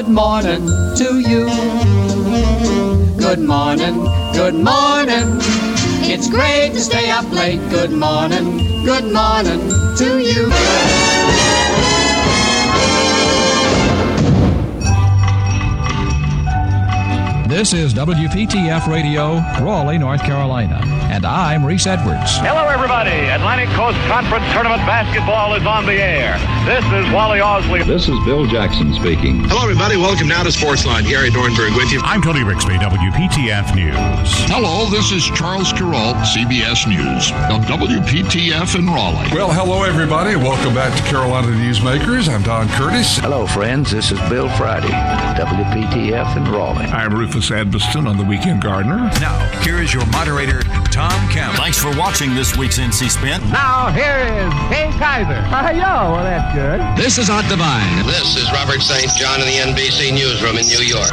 [0.00, 1.44] Good morning to you.
[3.18, 4.00] Good morning,
[4.32, 5.26] good morning.
[6.08, 7.60] It's great to stay up late.
[7.68, 9.60] Good morning, good morning
[9.98, 10.48] to you.
[17.46, 22.38] This is WPTF Radio, Raleigh, North Carolina, and I'm Reese Edwards.
[22.38, 23.10] Hello, everybody.
[23.10, 26.38] Atlantic Coast Conference Tournament basketball is on the air.
[26.64, 27.84] This is Wally Osley.
[27.84, 29.42] This is Bill Jackson speaking.
[29.50, 29.96] Hello, everybody.
[29.96, 31.08] Welcome now to Sportsline.
[31.08, 32.00] Gary Dornberg with you.
[32.04, 34.30] I'm Tony Rixby, WPTF News.
[34.46, 39.34] Hello, this is Charles Carroll, CBS News, of WPTF in Raleigh.
[39.34, 40.36] Well, hello, everybody.
[40.36, 42.28] Welcome back to Carolina Newsmakers.
[42.28, 43.18] I'm Don Curtis.
[43.18, 43.90] Hello, friends.
[43.90, 44.94] This is Bill Friday,
[45.42, 46.86] WPTF in Raleigh.
[46.86, 49.10] I'm Rufus Edmisten on the Weekend Gardener.
[49.18, 50.60] Now, here is your moderator,
[51.00, 51.56] Tom Campbell.
[51.56, 53.40] Thanks for watching this week's NC Spin.
[53.48, 55.40] Now, here is Kay Kyser.
[55.48, 56.12] Hi, ah, yo.
[56.12, 57.02] Well, that's good.
[57.02, 58.04] This is Art Divine.
[58.04, 59.10] This is Robert St.
[59.16, 61.08] John in the NBC Newsroom in New York.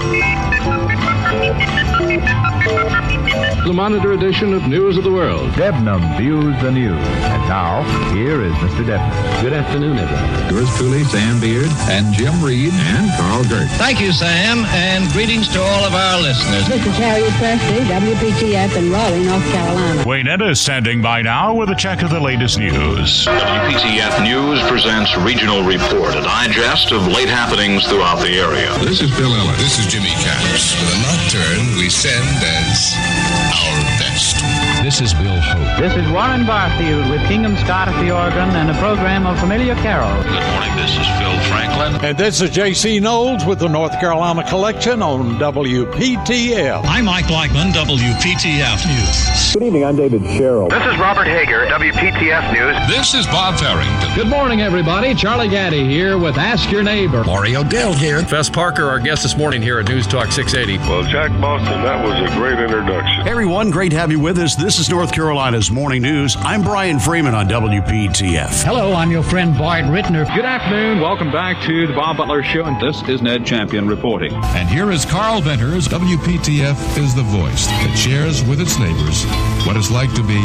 [3.68, 5.52] The Monitor edition of News of the World.
[5.52, 6.96] Debnam views the news.
[6.96, 8.88] And now, here is Mr.
[8.88, 9.42] Debnam.
[9.42, 10.56] Good afternoon, everyone.
[10.56, 13.68] Yours truly, Sam Beard, and Jim Reed, and Carl Gert.
[13.76, 16.66] Thank you, Sam, and greetings to all of our listeners.
[16.70, 20.04] This is Harriet Presley, WPTF in Raleigh, North Carolina.
[20.08, 23.26] Wayne Ed is standing by now with a check of the latest news.
[23.26, 28.72] WPTF News presents Regional Report, a digest of late happenings throughout the area.
[28.80, 29.58] This is Bill Ellis.
[29.58, 30.72] This is Jimmy Caps.
[30.80, 32.23] With a nocturne we send
[32.64, 32.95] as
[33.53, 34.57] our best.
[34.88, 35.82] This is Bill Hope.
[35.84, 39.76] This is Warren Barfield with Kingham Scott at the organ and a program of familiar
[39.76, 40.24] carols.
[40.24, 42.06] Good morning, this is Phil Franklin.
[42.06, 43.02] And this is J.C.
[43.02, 46.86] Knowles with the North Carolina Collection on WPTF.
[46.86, 49.54] I'm Mike Blackman, WPTF News.
[49.54, 50.70] Good evening, I'm David Sherrill.
[50.70, 52.88] This is Robert Hager, WPTF News.
[52.88, 54.16] This is Bob Farrington.
[54.16, 55.14] Good morning, everybody.
[55.16, 57.26] Charlie Gaddy here with Ask Your Neighbor.
[57.26, 58.22] Mario Dell here.
[58.22, 60.78] Fess Parker, our guest this morning here at News Talk 680.
[60.90, 63.26] Well, Jack Boston, that was a great introduction.
[63.26, 64.56] Hey, everyone, great to have you with us.
[64.56, 66.36] This is North Carolina's Morning News.
[66.39, 68.64] I'm Brian Freeman on WPTF.
[68.64, 70.26] Hello, I'm your friend Bart Rittner.
[70.36, 70.99] Good afternoon.
[70.99, 74.33] Welcome back to the Bob Butler Show, and this is Ned Champion reporting.
[74.33, 75.87] And here is Carl Venters.
[75.87, 79.23] WPTF is the voice that shares with its neighbors
[79.66, 80.42] what it's like to be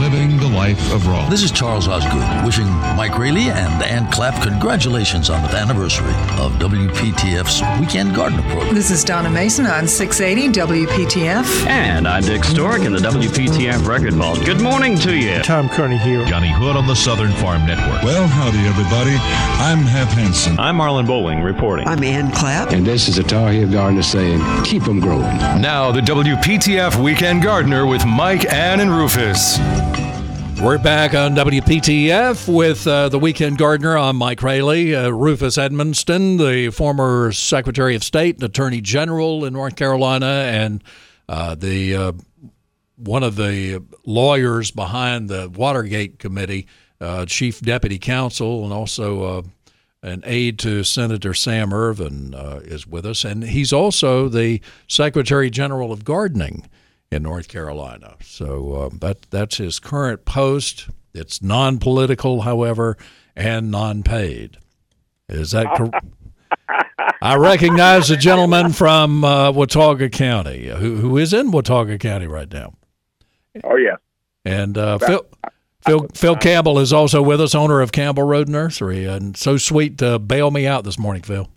[0.00, 1.30] living the life of Raleigh.
[1.30, 6.52] This is Charles Osgood wishing Mike Raley and Ann Clapp congratulations on the anniversary of
[6.58, 8.74] WPTF's Weekend Gardener program.
[8.74, 11.66] This is Donna Mason on 680 WPTF.
[11.66, 14.42] And I'm Dick Stork in the WPTF Record Vault.
[14.46, 15.42] Good morning to you.
[15.42, 16.24] Tom Kearney here.
[16.24, 18.02] Johnny Hood on the Southern Farm Network.
[18.02, 19.16] Well, howdy, everybody.
[19.60, 20.58] I'm Hap Hansen.
[20.58, 21.86] I'm Marlon Bowling reporting.
[21.86, 22.72] I'm Ann Clapp.
[22.72, 25.36] And this is a Tar Heel Gardener saying, keep them growing.
[25.60, 29.58] Now, the WPTF Weekend Gardener with Mike, Ann, and Rufus.
[30.62, 33.98] We're back on WPTF with uh, the Weekend Gardener.
[33.98, 34.94] I'm Mike Raley.
[34.94, 40.82] Uh, Rufus Edmisten, the former Secretary of State and Attorney General in North Carolina, and
[41.28, 42.12] uh, the uh,
[43.00, 46.66] one of the lawyers behind the Watergate Committee,
[47.00, 49.42] uh, Chief Deputy Counsel, and also uh,
[50.02, 52.34] an aide to Senator Sam Ervin
[52.64, 56.68] is with us, and he's also the Secretary General of Gardening
[57.10, 58.16] in North Carolina.
[58.22, 60.88] So uh, that that's his current post.
[61.12, 62.96] It's non-political, however,
[63.34, 64.58] and non-paid.
[65.28, 66.06] Is that correct?
[67.22, 72.50] I recognize the gentleman from uh, Watauga County, who who is in Watauga County right
[72.50, 72.74] now.
[73.64, 73.96] Oh yeah.
[74.44, 75.26] And uh, Phil.
[75.82, 79.96] Phil, Phil Campbell is also with us, owner of Campbell Road Nursery, and so sweet
[79.96, 81.48] to bail me out this morning, Phil.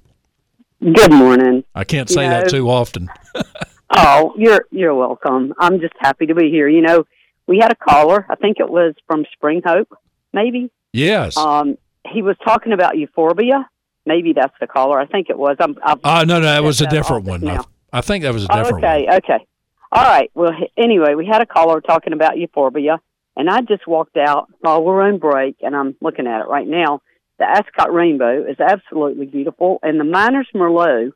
[0.79, 1.65] Good morning.
[1.75, 3.09] I can't say that too often.
[3.95, 5.53] Oh, you're you're welcome.
[5.59, 6.67] I'm just happy to be here.
[6.67, 7.05] You know,
[7.47, 8.25] we had a caller.
[8.29, 9.95] I think it was from Spring Hope,
[10.33, 10.71] maybe.
[10.93, 11.37] Yes.
[11.37, 11.77] Um,
[12.11, 13.69] he was talking about euphorbia.
[14.05, 14.99] Maybe that's the caller.
[14.99, 15.57] I think it was.
[15.59, 15.77] I'm.
[15.83, 17.47] Oh uh, no, no, that was a different one.
[17.47, 19.15] I, I, think that was a different oh, okay, one.
[19.15, 19.45] Okay, okay.
[19.95, 20.31] All right.
[20.33, 22.99] Well, anyway, we had a caller talking about euphorbia,
[23.37, 26.67] and I just walked out while we're on break, and I'm looking at it right
[26.67, 27.01] now.
[27.37, 31.11] The Ascot rainbow is absolutely beautiful, and the Miner's Merlot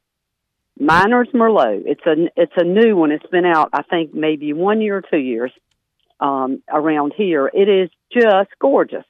[0.79, 1.83] Miner's Merlot.
[1.85, 3.11] It's a it's a new one.
[3.11, 5.51] It's been out, I think, maybe one year or two years
[6.19, 7.49] um, around here.
[7.51, 9.05] It is just gorgeous.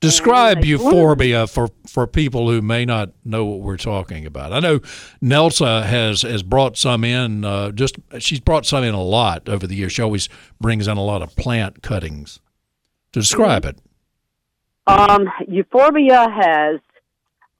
[0.00, 4.50] Describe euphorbia for, for people who may not know what we're talking about.
[4.50, 4.80] I know
[5.20, 7.44] Nelsa has has brought some in.
[7.44, 9.92] Uh, just she's brought some in a lot over the years.
[9.92, 12.40] She always brings in a lot of plant cuttings.
[13.12, 13.78] To describe it,
[14.86, 16.80] um, euphorbia has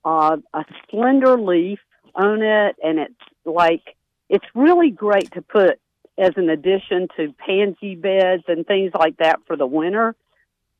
[0.04, 1.80] uh, a slender leaf
[2.14, 3.14] on it, and it's
[3.44, 3.96] like
[4.30, 5.78] it's really great to put
[6.16, 10.14] as an addition to pansy beds and things like that for the winter,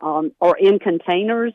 [0.00, 1.52] um, or in containers.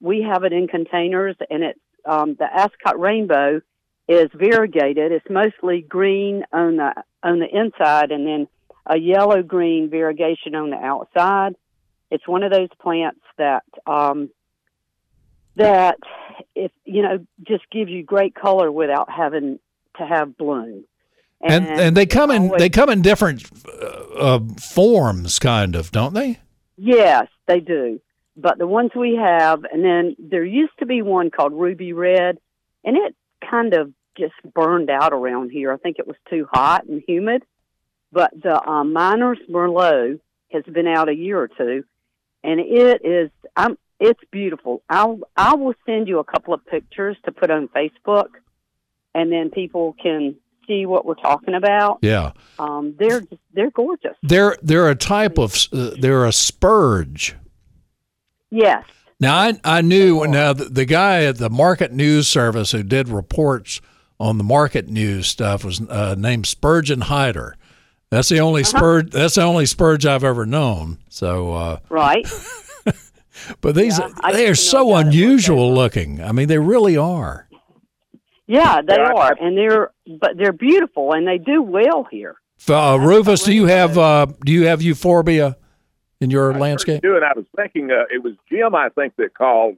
[0.00, 3.60] We have it in containers, and it's um, the Ascot rainbow
[4.08, 5.12] is variegated.
[5.12, 8.48] It's mostly green on the on the inside, and then
[8.86, 11.56] a yellow green variegation on the outside.
[12.10, 14.30] It's one of those plants that um,
[15.56, 15.98] that
[16.54, 19.58] if you know just gives you great color without having
[19.98, 20.84] to have bloom.
[21.40, 23.86] And and, and they come in always, they come in different uh,
[24.16, 26.40] uh, forms, kind of, don't they?
[26.76, 28.00] Yes, they do.
[28.36, 32.38] But the ones we have, and then there used to be one called Ruby Red,
[32.84, 33.14] and it
[33.48, 35.72] kind of just burned out around here.
[35.72, 37.44] I think it was too hot and humid.
[38.12, 40.20] But the um, Miner's Merlot
[40.52, 41.84] has been out a year or two,
[42.42, 44.82] and it is I'm it's beautiful.
[44.88, 48.28] I'll I will send you a couple of pictures to put on Facebook,
[49.14, 50.36] and then people can
[50.66, 51.98] see what we're talking about.
[52.02, 54.16] Yeah, um, they're just, they're gorgeous.
[54.22, 57.34] They're they're a type of uh, they're a spurge.
[58.50, 58.84] Yes.
[59.20, 63.08] Now I I knew now the, the guy at the Market News Service who did
[63.08, 63.80] reports
[64.20, 67.56] on the market news stuff was uh, named Spurgeon Hyder.
[68.10, 68.78] That's the only uh-huh.
[68.78, 69.10] spurge.
[69.10, 70.98] That's the only spurge I've ever known.
[71.08, 72.26] So uh, right.
[73.60, 76.22] but these yeah, they are so unusual looking.
[76.22, 77.43] I mean, they really are.
[78.46, 82.36] Yeah, they yeah, are, and they're but they're beautiful, and they do well here.
[82.68, 85.56] Uh, Rufus, do you have uh, do you have euphorbia
[86.20, 87.02] in your I landscape?
[87.02, 89.76] Do and I was thinking uh, it was Jim, I think that called.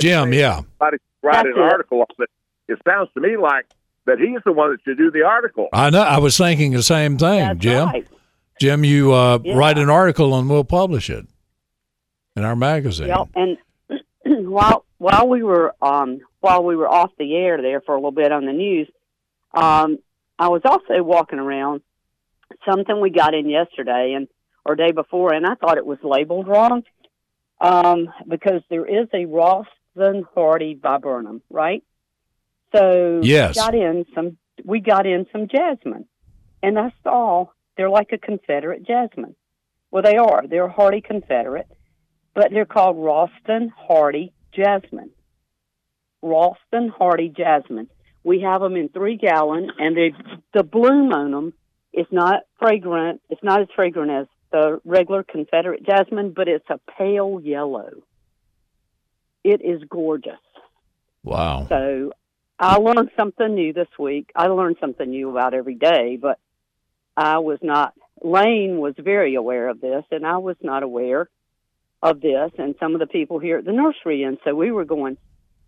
[0.00, 0.62] Jim, yeah.
[0.80, 2.30] Write an article on it.
[2.68, 3.66] It sounds to me like
[4.06, 5.68] that he's the one that should do the article.
[5.72, 6.02] I know.
[6.02, 7.88] I was thinking the same thing, That's Jim.
[7.88, 8.08] Right.
[8.58, 9.54] Jim, you uh, yeah.
[9.56, 11.26] write an article and we'll publish it
[12.36, 13.08] in our magazine.
[13.08, 13.28] Yep.
[13.34, 13.58] And
[14.48, 18.10] while while we were um, while we were off the air there for a little
[18.12, 18.88] bit on the news,
[19.54, 19.98] um,
[20.38, 21.80] I was also walking around
[22.68, 24.28] something we got in yesterday and
[24.64, 26.82] or day before, and I thought it was labeled wrong
[27.60, 31.82] um, because there is a Raulston Hardy viburnum, right?
[32.74, 33.56] So yes.
[33.56, 36.06] we got in some we got in some jasmine.
[36.62, 37.46] And I saw
[37.76, 39.34] they're like a Confederate jasmine.
[39.90, 40.46] Well they are.
[40.46, 41.66] They're a hardy Confederate,
[42.34, 45.10] but they're called Raulston Hardy jasmine.
[46.22, 47.88] Raulston Hardy jasmine.
[48.24, 50.14] We have them in three gallon and they
[50.54, 51.52] the bloom on them
[51.92, 53.20] is not fragrant.
[53.28, 57.90] It's not as fragrant as the regular Confederate jasmine, but it's a pale yellow.
[59.44, 60.38] It is gorgeous.
[61.24, 61.66] Wow.
[61.68, 62.12] So
[62.58, 64.30] I learned something new this week.
[64.36, 66.38] I learned something new about every day, but
[67.16, 67.94] I was not.
[68.22, 71.28] Lane was very aware of this, and I was not aware
[72.02, 74.22] of this, and some of the people here at the nursery.
[74.22, 75.16] And so we were going,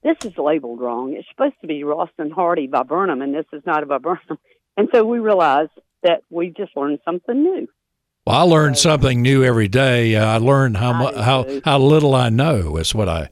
[0.04, 1.14] this is labeled wrong.
[1.14, 4.38] It's supposed to be Raulston Hardy viburnum, and this is not a viburnum.
[4.76, 5.70] And so we realized
[6.02, 7.68] that we just learned something new.
[8.26, 10.16] Well, I learn something new every day.
[10.16, 13.30] Uh, I learn how mu- how how little I know is what I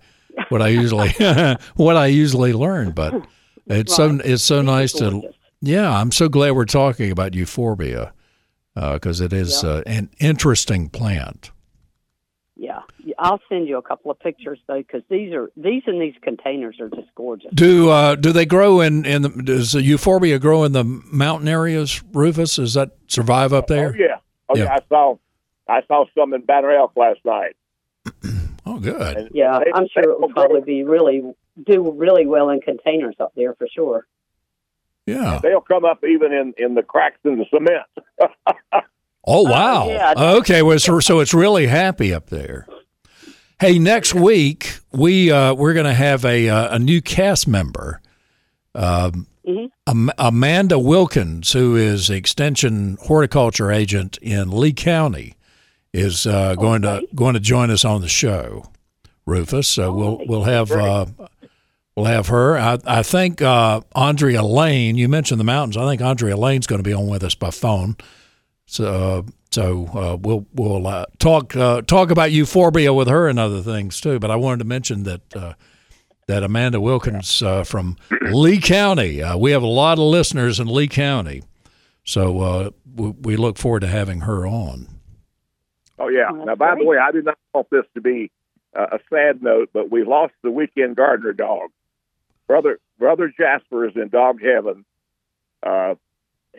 [0.50, 1.10] what I usually
[1.74, 2.92] what I usually learn.
[2.92, 3.26] But
[3.66, 4.20] it's right.
[4.20, 5.90] so it's so nice to yeah.
[5.90, 8.12] I'm so glad we're talking about euphorbia
[8.74, 11.50] because uh, it is uh, an interesting plant.
[13.04, 16.14] Yeah, I'll send you a couple of pictures though, because these are these in these
[16.22, 17.50] containers are just gorgeous.
[17.54, 21.48] Do uh, do they grow in in the, does the euphorbia grow in the mountain
[21.48, 22.02] areas?
[22.12, 23.92] Rufus, does that survive up there?
[23.94, 24.16] Oh yeah,
[24.48, 24.64] oh yeah.
[24.64, 25.16] yeah I saw
[25.68, 27.56] I saw some in Banner Elk last night.
[28.66, 29.16] oh, good.
[29.16, 31.22] And yeah, they, I'm sure it will probably be really
[31.64, 34.06] do really well in containers up there for sure.
[35.06, 37.86] Yeah, they'll come up even in in the cracks in the cement.
[39.26, 39.84] oh wow!
[39.84, 42.66] Uh, yeah, okay, well, so, so it's really happy up there.
[43.62, 48.00] Hey, next week we uh, we're going to have a uh, a new cast member,
[48.74, 50.08] um, mm-hmm.
[50.18, 55.36] Amanda Wilkins, who is extension horticulture agent in Lee County,
[55.92, 57.06] is uh, going okay.
[57.06, 58.68] to going to join us on the show.
[59.26, 61.06] Rufus, so oh, we'll we'll have uh,
[61.94, 62.58] We'll have her.
[62.58, 64.96] I, I think uh, Andrea Lane.
[64.96, 65.76] You mentioned the mountains.
[65.76, 67.96] I think Andrea Lane's going to be on with us by phone.
[68.66, 73.60] So, so uh, we'll we'll uh, talk uh, talk about euphorbia with her and other
[73.60, 74.18] things too.
[74.18, 75.54] But I wanted to mention that uh,
[76.26, 77.96] that Amanda Wilkins uh, from
[78.30, 79.22] Lee County.
[79.36, 81.42] we have a lot of listeners in Lee County,
[82.04, 84.88] so we, we, look forward to having her on.
[85.98, 86.30] Oh yeah.
[86.30, 88.30] now, by the way, I did not want this to be
[88.74, 91.70] a sad note, but we lost the weekend gardener dog
[92.52, 94.84] brother brother Jasper is in dog heaven.
[95.62, 95.94] Uh,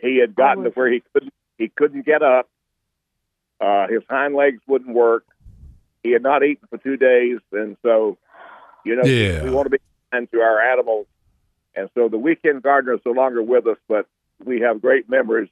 [0.02, 2.48] he had gotten oh, to where he couldn't he couldn't get up.
[3.60, 5.24] Uh, his hind legs wouldn't work.
[6.02, 8.18] He had not eaten for two days, and so
[8.84, 9.42] you know yeah.
[9.42, 9.78] we want to be
[10.12, 11.06] kind to our animals.
[11.74, 14.06] And so the weekend gardener is no longer with us, but
[14.44, 15.48] we have great memories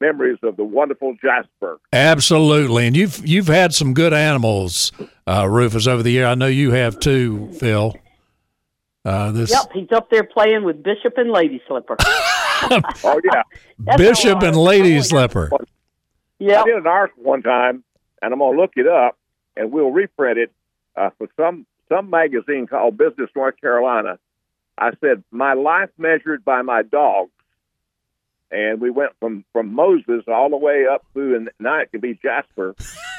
[0.00, 1.78] memories of the wonderful Jasper.
[1.92, 4.92] Absolutely, and you've you've had some good animals,
[5.26, 6.26] uh, Rufus, over the year.
[6.26, 7.94] I know you have too, Phil.
[9.04, 11.96] Uh, this Yep, he's up there playing with Bishop and Lady Slipper.
[13.04, 13.42] oh yeah,
[13.78, 15.50] That's Bishop and I- Lady Slipper.
[16.38, 16.62] Yeah.
[16.62, 17.82] I did an article one time,
[18.20, 19.16] and I'm gonna look it up,
[19.56, 20.52] and we'll reprint it
[20.96, 24.18] uh, for some some magazine called Business North Carolina.
[24.78, 27.30] I said my life measured by my dogs,
[28.50, 32.00] and we went from from Moses all the way up through, and now it could
[32.02, 32.74] be Jasper,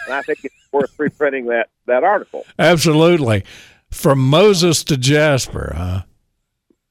[0.05, 2.45] and I think it's worth reprinting that that article.
[2.59, 3.43] Absolutely.
[3.89, 6.01] From Moses to Jasper, huh?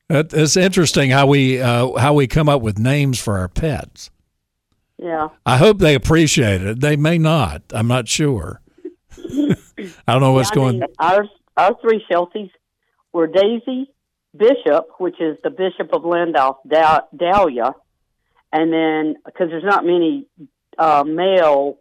[0.08, 4.10] That, it's interesting how we uh, how we come up with names for our pets.
[4.98, 5.28] Yeah.
[5.44, 6.80] I hope they appreciate it.
[6.80, 7.62] They may not.
[7.72, 8.60] I'm not sure.
[9.18, 9.56] I
[10.06, 10.78] don't know what's Yeah, I going.
[10.80, 11.25] mean, our
[11.56, 12.50] our three Shelties
[13.12, 13.90] were Daisy,
[14.36, 17.75] Bishop, which is the Bishop of Llandaff, Dal- Dahlia,
[18.52, 20.26] and then because there's not many
[20.78, 21.78] uh, male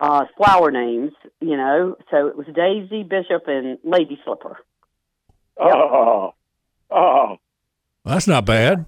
[0.00, 4.58] uh, flower names, you know, so it was Daisy, Bishop, and Lady Slipper.
[5.58, 6.34] Oh,
[6.90, 7.36] oh,
[8.04, 8.84] That's not bad.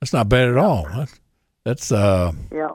[0.00, 0.86] That's not bad at all.
[0.94, 1.20] That's
[1.64, 2.70] that's uh Yeah.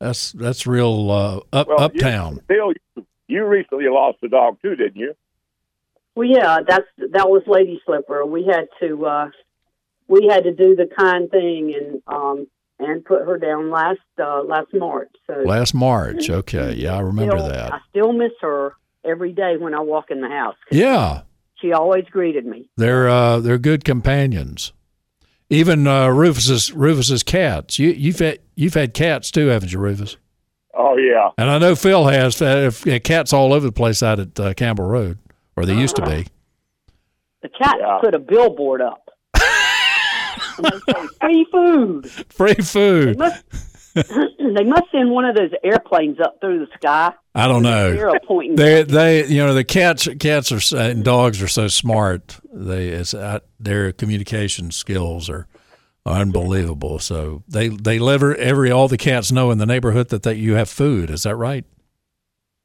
[0.00, 2.34] that's that's real uh, up well, uptown.
[2.34, 5.14] You, Bill, you, you recently lost a dog too, didn't you?
[6.14, 8.26] Well, yeah, that's that was Lady Slipper.
[8.26, 9.30] We had to uh,
[10.08, 12.46] we had to do the kind thing and um,
[12.78, 15.10] and put her down last uh, last March.
[15.26, 16.28] So Last March.
[16.28, 17.72] Okay, yeah, I remember still, that.
[17.72, 20.56] I still miss her every day when I walk in the house.
[20.70, 21.22] Yeah,
[21.60, 22.68] She always greeted me.
[22.76, 24.72] they're uh, they're good companions.
[25.50, 27.78] Even uh, Rufus's Rufus's cats.
[27.78, 30.16] You you've had you've had cats too, haven't you, Rufus?
[30.74, 31.30] Oh yeah.
[31.38, 32.70] And I know Phil has uh,
[33.02, 35.18] cats all over the place out at uh, Campbell Road,
[35.56, 36.26] or they used to be.
[37.42, 39.08] The cat put a billboard up.
[40.58, 42.10] and they say, free food.
[42.32, 43.18] Free They food.
[43.18, 43.44] must,
[43.94, 47.12] they must send one of those airplanes up through the sky.
[47.34, 48.12] I don't know.
[48.54, 52.38] They they you know the cats cats are and dogs are so smart.
[52.52, 55.46] They it's uh, their communication skills are
[56.06, 56.98] unbelievable.
[56.98, 60.54] So they they live every all the cats know in the neighborhood that, that you
[60.54, 61.10] have food.
[61.10, 61.64] Is that right?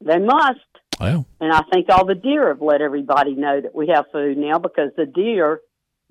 [0.01, 0.60] They must.
[1.00, 4.38] Well, And I think all the deer have let everybody know that we have food
[4.38, 5.60] now because the deer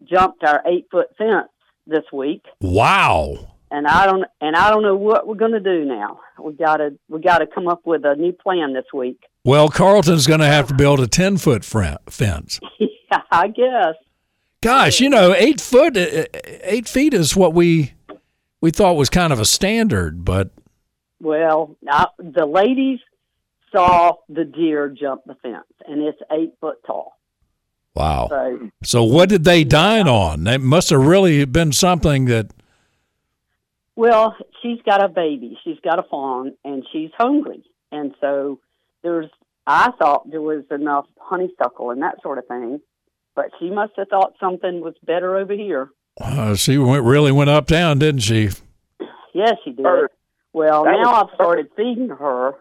[0.04, 1.48] jumped our eight foot fence
[1.86, 2.44] this week.
[2.60, 3.51] wow.
[3.74, 6.20] And I don't and I don't know what we're gonna do now.
[6.38, 9.24] We gotta we gotta come up with a new plan this week.
[9.44, 12.60] Well, Carlton's going to have to build a ten foot fence.
[12.78, 13.94] yeah, I guess.
[14.60, 16.26] Gosh, you know, eight foot, uh,
[16.62, 17.94] eight feet is what we
[18.60, 20.50] we thought was kind of a standard, but
[21.18, 23.00] Well, I, the ladies
[23.72, 27.18] saw the deer jump the fence, and it's eight foot tall.
[27.94, 28.28] wow.
[28.30, 30.46] So So what did they dine on?
[30.46, 32.52] It must have really been something that
[33.96, 35.58] Well, she's got a baby.
[35.64, 37.62] She's got a fawn, and she's hungry.
[37.90, 38.58] And so
[39.02, 39.28] there's,
[39.66, 42.80] I thought there was enough honeysuckle and that sort of thing,
[43.36, 45.90] but she must have thought something was better over here.
[46.20, 48.50] uh, she went, really went up down, didn't she?
[49.34, 49.86] Yes, she did.
[50.54, 52.52] Well, That now was- I've started feeding her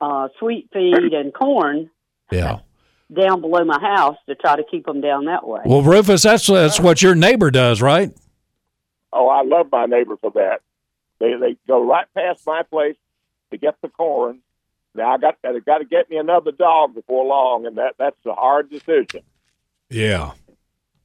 [0.00, 1.90] uh, sweet feed and corn
[2.32, 2.60] Yeah.
[3.16, 5.60] down below my house to try to keep them down that way.
[5.64, 8.10] Well, Rufus, that's that's what your neighbor does, right?
[9.14, 10.60] Oh, I love my neighbor for that.
[11.20, 12.96] They they go right past my place
[13.50, 14.40] to get the corn.
[14.94, 18.16] Now I got I got to get me another dog before long, and that that's
[18.26, 19.22] a hard decision.
[19.88, 20.32] Yeah,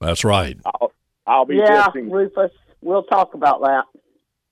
[0.00, 0.58] that's right.
[0.64, 0.92] I'll
[1.26, 2.10] I'll be yeah, guessing.
[2.10, 2.50] Rufus,
[2.82, 3.84] we'll talk about that.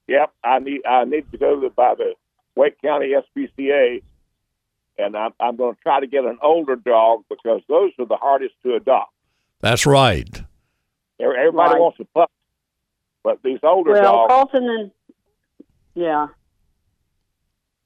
[0.06, 2.14] Yep, I need I need to go to, by the
[2.54, 4.02] Wake County SPCA,
[4.98, 8.16] and I'm I'm going to try to get an older dog because those are the
[8.16, 9.12] hardest to adopt.
[9.60, 10.42] That's right.
[11.20, 11.80] Everybody Right.
[11.80, 12.30] wants a pup,
[13.22, 14.16] but these older Well, dogs.
[14.28, 14.90] Well, Carlton and
[15.94, 16.26] yeah,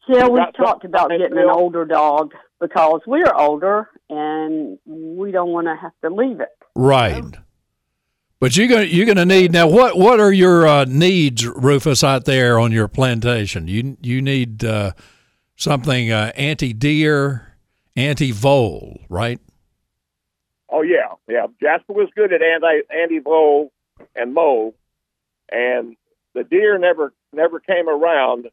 [0.08, 5.66] yeah, we've talked about getting an older dog because we're older and we don't want
[5.68, 6.48] to have to leave it.
[6.74, 7.24] Right.
[8.40, 9.68] But you're gonna you're gonna need now.
[9.68, 13.68] What what are your uh, needs, Rufus, out there on your plantation?
[13.68, 14.92] You you need uh,
[15.54, 17.54] something uh, anti deer,
[17.94, 19.38] anti vole, right?
[20.68, 21.46] Oh yeah, yeah.
[21.60, 23.70] Jasper was good at anti anti vole
[24.16, 24.74] and mole,
[25.50, 25.96] and
[26.34, 28.48] the deer never never came around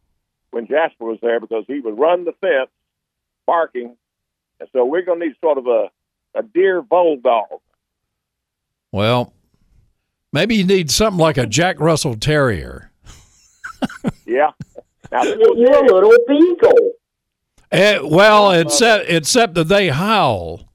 [0.51, 2.69] when Jasper was there because he would run the fence
[3.45, 3.95] barking,
[4.59, 5.89] and so we're going to need sort of a
[6.35, 7.59] a deer vole dog.
[8.91, 9.33] Well,
[10.31, 12.91] maybe you need something like a Jack Russell Terrier.
[14.25, 14.51] Yeah.
[15.11, 16.91] Now, this Get you a little beagle.
[17.71, 20.65] Eh, well, except except that they howl.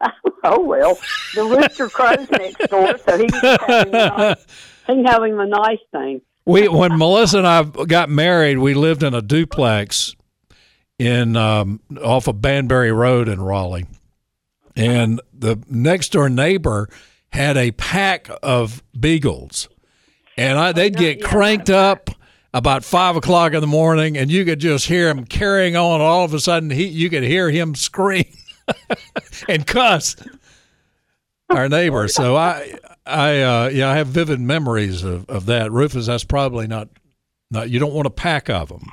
[0.44, 0.96] Oh well,
[1.34, 3.26] the rooster crows next door, so he
[4.94, 6.20] can have him a nice, he can have him a nice thing.
[6.44, 10.16] We when Melissa and I got married, we lived in a duplex
[10.98, 13.86] in um, off of Banbury Road in Raleigh,
[14.74, 16.88] and the next door neighbor
[17.32, 19.68] had a pack of beagles,
[20.38, 22.08] and I, they'd get cranked up
[22.54, 26.00] about five o'clock in the morning, and you could just hear him carrying on.
[26.00, 28.24] All of a sudden, he you could hear him scream
[29.48, 30.16] and cuss
[31.50, 32.08] our neighbor.
[32.08, 35.72] So I, I, uh, yeah, I have vivid memories of, of that.
[35.72, 36.88] Rufus, that's probably not,
[37.50, 37.70] not.
[37.70, 38.92] You don't want a pack of them.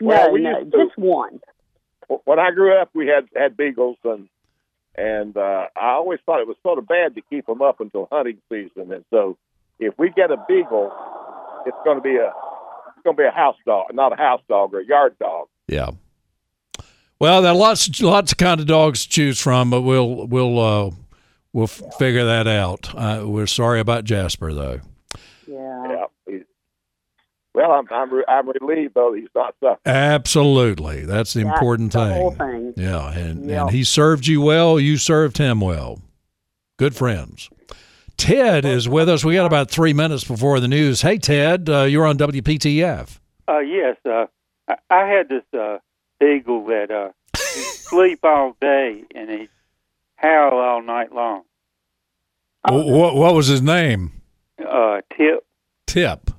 [0.00, 1.40] No, Well, we no, to- just one.
[2.24, 4.28] when I grew up, we had had beagles, and
[4.96, 8.08] and uh, I always thought it was sort of bad to keep them up until
[8.10, 8.92] hunting season.
[8.92, 9.36] And so,
[9.78, 10.92] if we get a beagle,
[11.66, 14.40] it's going to be a it's going to be a house dog, not a house
[14.48, 15.48] dog or a yard dog.
[15.68, 15.90] Yeah.
[17.20, 20.58] Well, there are lots lots of kind of dogs to choose from, but we'll we'll
[20.60, 20.90] uh,
[21.52, 22.94] we'll f- figure that out.
[22.94, 24.80] Uh, we're sorry about Jasper, though.
[25.46, 26.04] Yeah.
[26.26, 26.38] Yeah.
[27.54, 29.78] Well, I'm I'm, re- I'm relieved though he's not suffering.
[29.86, 32.12] Absolutely, that's the That's important the thing.
[32.14, 32.74] whole thing.
[32.76, 33.62] Yeah, and Yeah.
[33.62, 34.78] and he served you well.
[34.78, 36.00] You served him well.
[36.78, 37.50] Good friends.
[38.16, 39.24] Ted is with us.
[39.24, 41.02] We got about three minutes before the news.
[41.02, 43.18] Hey, Ted, uh, you're on WPTF.
[43.48, 44.26] Uh, yes, uh,
[44.68, 45.78] I, I had this uh,
[46.24, 49.50] eagle that uh, sleep all day and he'd
[50.18, 51.42] howl all night long.
[52.68, 54.12] What what was his name?
[54.58, 55.46] Uh, tip.
[55.86, 56.30] Tip.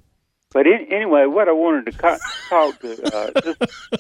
[0.52, 2.18] But in, anyway, what I wanted to co-
[2.50, 3.56] talk to uh, this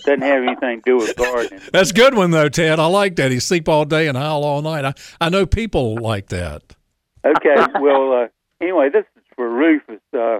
[0.06, 1.62] doesn't have anything to do with gardening.
[1.72, 2.80] That's a good one though, Ted.
[2.80, 3.32] I like that.
[3.32, 4.84] He sleep all day and howl all night.
[4.86, 6.76] I, I know people like that.
[7.24, 8.28] Okay, well, uh,
[8.62, 10.02] anyway, this is for Rufus.
[10.14, 10.40] Uh,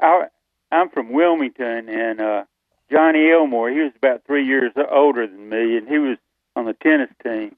[0.00, 0.26] I,
[0.70, 2.44] I'm from Wilmington, and uh,
[2.90, 6.18] Johnny Elmore, he was about three years older than me, and he was
[6.54, 7.56] on the tennis team,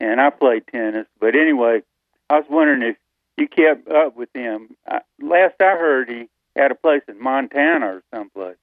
[0.00, 1.06] and I played tennis.
[1.20, 1.82] But anyway,
[2.30, 2.96] I was wondering if
[3.36, 4.76] you kept up with him.
[4.86, 8.56] I, last I heard, he had a place in Montana or someplace.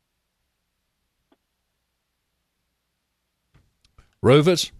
[4.21, 4.71] Rufus.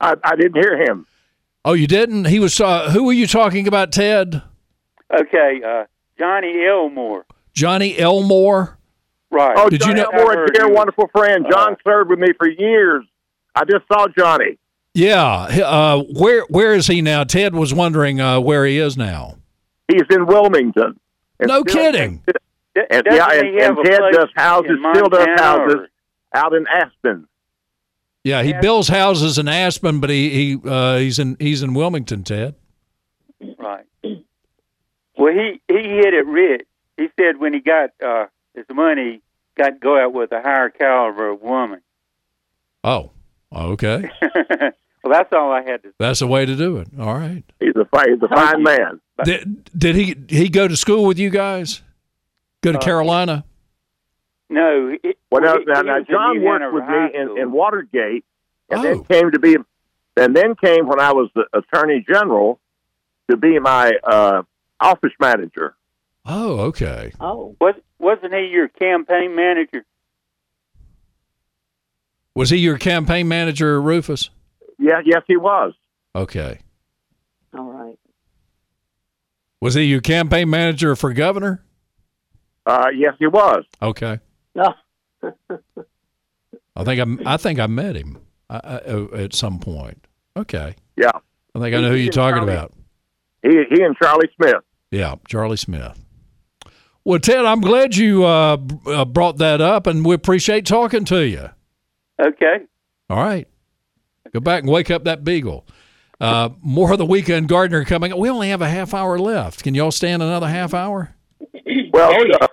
[0.00, 1.06] I, I didn't hear him.
[1.64, 2.26] Oh, you didn't?
[2.26, 2.60] He was.
[2.60, 4.42] Uh, who were you talking about, Ted?
[5.12, 5.84] Okay, uh,
[6.18, 7.24] Johnny Elmore.
[7.52, 8.78] Johnny Elmore.
[9.30, 9.54] Right.
[9.56, 11.46] Oh, Did you Johnny know- Elmore, a dear, wonderful friend.
[11.50, 13.04] John served with me for years.
[13.54, 14.58] I just saw Johnny.
[14.94, 15.24] Yeah.
[15.64, 17.24] Uh, where Where is he now?
[17.24, 19.36] Ted was wondering uh, where he is now.
[19.88, 20.98] He's in Wilmington.
[21.40, 22.22] And No still- kidding.
[22.74, 25.88] And, Doesn't yeah, he and, and Ted does houses, still does houses or-
[26.34, 27.28] out in Aspen.
[28.24, 32.22] Yeah, he builds houses in Aspen, but he he uh, he's in he's in Wilmington.
[32.24, 32.54] Ted.
[33.58, 33.84] Right.
[34.04, 36.62] Well, he he hit it rich.
[36.96, 39.20] He said when he got uh, his money,
[39.56, 41.80] he got to go out with a higher caliber of woman.
[42.84, 43.10] Oh,
[43.54, 44.08] okay.
[45.02, 45.92] well, that's all I had to.
[45.98, 46.88] That's the way to do it.
[46.98, 47.42] All right.
[47.60, 49.00] He's a fine, he's a fine man.
[49.24, 51.82] Did did he he go to school with you guys?
[52.62, 53.44] Go to Uh, Carolina?
[54.48, 54.94] No.
[55.02, 58.24] It, Well, now, now, now John worked with me in, in Watergate,
[58.70, 58.82] and Oh.
[58.82, 59.56] then came to be,
[60.16, 62.58] and then came when I was the Attorney General
[63.30, 64.42] to be my uh,
[64.80, 65.74] office manager.
[66.24, 67.12] Oh, okay.
[67.20, 67.56] Oh.
[67.60, 69.84] Was wasn't he your campaign manager?
[72.34, 74.30] Was he your campaign manager, Rufus?
[74.78, 75.74] Yeah, yes, he was.
[76.14, 76.60] Okay.
[77.56, 77.98] All right.
[79.60, 81.62] Was he your campaign manager for governor?
[82.66, 83.64] Uh, yes, he was.
[83.80, 84.18] Okay.
[84.54, 84.74] No.
[86.74, 88.18] I think I I think I met him
[88.48, 90.06] I, I, uh, at some point.
[90.36, 90.74] Okay.
[90.96, 91.10] Yeah,
[91.54, 92.72] I think I know who you're talking about.
[93.42, 94.62] he he and Charlie Smith.
[94.90, 95.98] Yeah, Charlie Smith.
[97.04, 101.26] Well, Ted, I'm glad you uh, uh, brought that up, and we appreciate talking to
[101.26, 101.50] you.
[102.20, 102.58] Okay.
[103.10, 103.46] All right.
[104.32, 105.66] Go back and wake up that beagle.
[106.20, 108.16] Uh, more of the weekend gardener coming.
[108.16, 109.62] We only have a half hour left.
[109.64, 111.14] Can y'all stand another half hour?
[111.92, 112.46] Well, uh,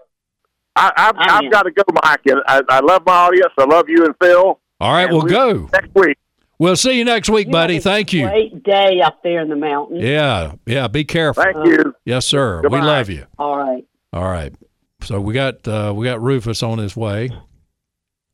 [0.76, 2.20] I, I've, I've got to go, Mike.
[2.46, 3.54] I, I love my audience.
[3.58, 4.60] I love you and Phil.
[4.82, 5.70] All right, And we'll we- go.
[5.72, 6.18] next week.
[6.58, 7.76] We'll see you next week, buddy.
[7.76, 8.28] have Thank you.
[8.28, 10.04] Great day up there in the mountains.
[10.04, 10.90] Yeah, yeah.
[10.90, 11.42] Be careful.
[11.42, 11.94] Thank you.
[12.04, 12.62] Yes, sir.
[12.62, 12.80] Goodbye.
[12.82, 13.26] We love you.
[13.38, 13.86] All right.
[14.12, 14.54] All right.
[15.04, 17.30] So we got uh, we got Rufus on his way,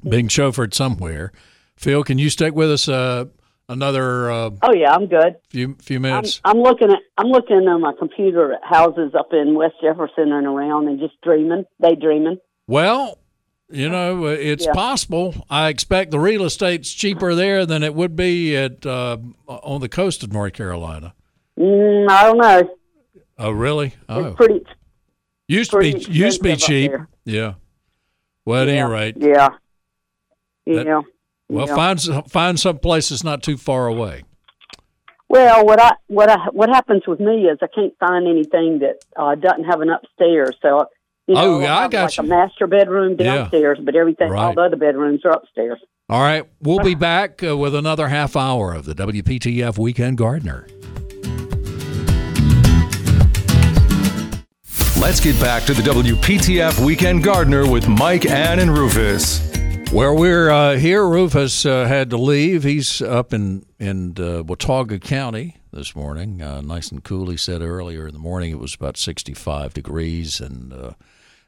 [0.08, 1.32] being chauffeured somewhere.
[1.76, 3.26] Phil, can you stick with us uh,
[3.68, 5.36] another uh, Oh yeah, I'm good.
[5.50, 6.42] few few I'm, minutes?
[6.46, 10.48] I'm looking at I'm looking on my computer at houses up in West Jefferson and
[10.48, 12.38] around, and just dreaming, daydreaming.
[12.68, 13.20] Well,
[13.70, 14.74] you know, it's Yeah.
[14.74, 15.34] possible.
[15.50, 19.90] I expect the real estate's cheaper there than it would be at uh, on the
[19.90, 21.14] coast of North Carolina.
[21.60, 22.76] Mm, I don't know.
[23.38, 23.94] Oh, really?
[24.08, 24.66] Oh, It's pretty.
[25.48, 26.92] used to be used to be cheap.
[27.26, 27.56] Yeah.
[28.46, 29.50] Well, at any rate, Yeah.
[30.66, 30.84] Yeah.
[30.84, 31.04] That,
[31.48, 31.76] well, yeah.
[31.76, 34.24] find find some place that's not too far away.
[35.28, 39.00] Well, what I what I what happens with me is I can't find anything that
[39.16, 40.56] uh, doesn't have an upstairs.
[40.62, 40.88] So
[41.28, 42.24] you oh, know, oh, yeah, I got like you.
[42.24, 43.86] a master bedroom downstairs, yeah.
[43.86, 44.46] but everything right.
[44.46, 45.80] all the other bedrooms are upstairs.
[46.08, 50.68] All right, we'll be back uh, with another half hour of the WPTF Weekend Gardener.
[55.02, 59.55] Let's get back to the WPTF Weekend Gardener with Mike, Ann, and Rufus.
[59.92, 62.64] Where we're uh, here, Rufus uh, had to leave.
[62.64, 67.30] He's up in in uh, Watauga County this morning, uh, nice and cool.
[67.30, 70.92] He said earlier in the morning it was about 65 degrees, and uh,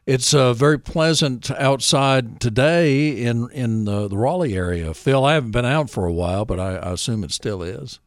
[0.06, 4.94] it's uh, very pleasant outside today in in the, the, Raleigh area.
[4.94, 8.00] Phil, I haven't been out for a while, but I, I assume it still is.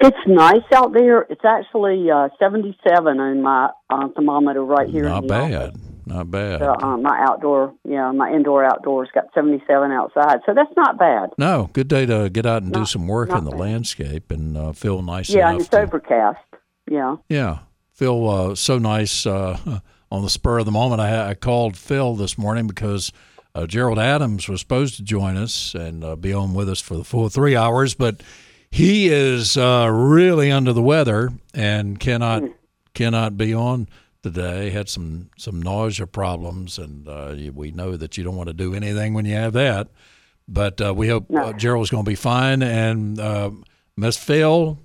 [0.00, 1.22] It's nice out there.
[1.22, 2.08] It's actually
[2.40, 3.70] 77 on my
[4.16, 5.04] thermometer right here.
[5.04, 5.68] Not bad.
[5.68, 5.91] Office.
[6.06, 6.60] Not bad.
[6.60, 11.30] So, um, my outdoor, yeah, my indoor outdoors got 77 outside, so that's not bad.
[11.38, 13.60] No, good day to get out and not, do some work in the bad.
[13.60, 15.30] landscape and uh, feel nice.
[15.30, 16.40] Yeah, and it's to, overcast.
[16.90, 17.16] Yeah.
[17.28, 17.60] Yeah,
[17.92, 21.00] feel uh, so nice uh, on the spur of the moment.
[21.00, 23.12] I, I called Phil this morning because
[23.54, 26.96] uh, Gerald Adams was supposed to join us and uh, be on with us for
[26.96, 28.22] the full three hours, but
[28.70, 32.54] he is uh, really under the weather and cannot mm.
[32.94, 33.88] cannot be on
[34.22, 34.70] today.
[34.70, 38.74] Had some some nausea problems, and uh, we know that you don't want to do
[38.74, 39.88] anything when you have that.
[40.48, 41.42] But uh, we hope no.
[41.42, 43.50] uh, Gerald's going to be fine, and uh,
[43.96, 44.78] Miss Phil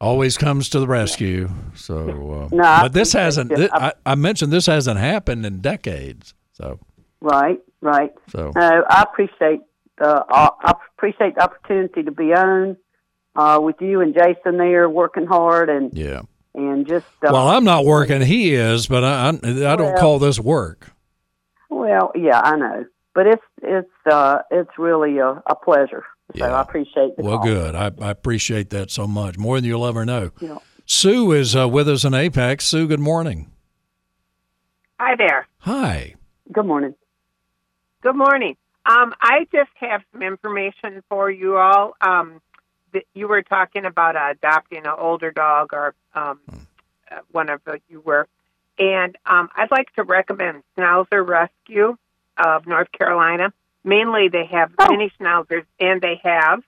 [0.00, 1.48] always comes to the rescue.
[1.74, 3.54] So, uh, no, but this hasn't.
[3.54, 6.34] This, I, I, mentioned this hasn't happened in decades.
[6.52, 6.80] So,
[7.20, 8.12] right, right.
[8.30, 9.60] So, I appreciate
[9.98, 12.76] the I appreciate the opportunity to be on
[13.36, 16.22] uh, with you and Jason there, working hard and yeah
[16.54, 19.98] and just uh, well i'm not working he is but i i, I don't well,
[19.98, 20.90] call this work.
[21.70, 22.84] Well yeah i know.
[23.14, 26.04] But it's it's uh it's really a, a pleasure.
[26.36, 26.54] So yeah.
[26.54, 27.46] i appreciate the well call.
[27.46, 27.74] good.
[27.74, 29.36] I, I appreciate that so much.
[29.36, 30.30] More than you'll ever know.
[30.40, 30.58] Yeah.
[30.86, 32.64] sue is uh, with us in apex.
[32.64, 33.50] Sue good morning.
[34.98, 35.46] Hi there.
[35.58, 36.14] Hi.
[36.50, 36.94] Good morning.
[38.02, 38.56] Good morning.
[38.86, 41.94] Um i just have some information for you all.
[42.00, 42.40] Um
[43.14, 46.40] you were talking about uh, adopting an older dog or um,
[47.10, 48.28] uh, one of the, you were,
[48.78, 51.96] and um, I'd like to recommend Schnauzer Rescue
[52.36, 53.52] of North Carolina.
[53.84, 54.88] Mainly, they have oh.
[54.90, 56.62] mini schnauzers and they have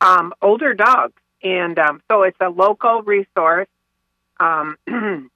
[0.00, 3.68] um, older dogs, and um, so it's a local resource.
[4.38, 4.76] Um,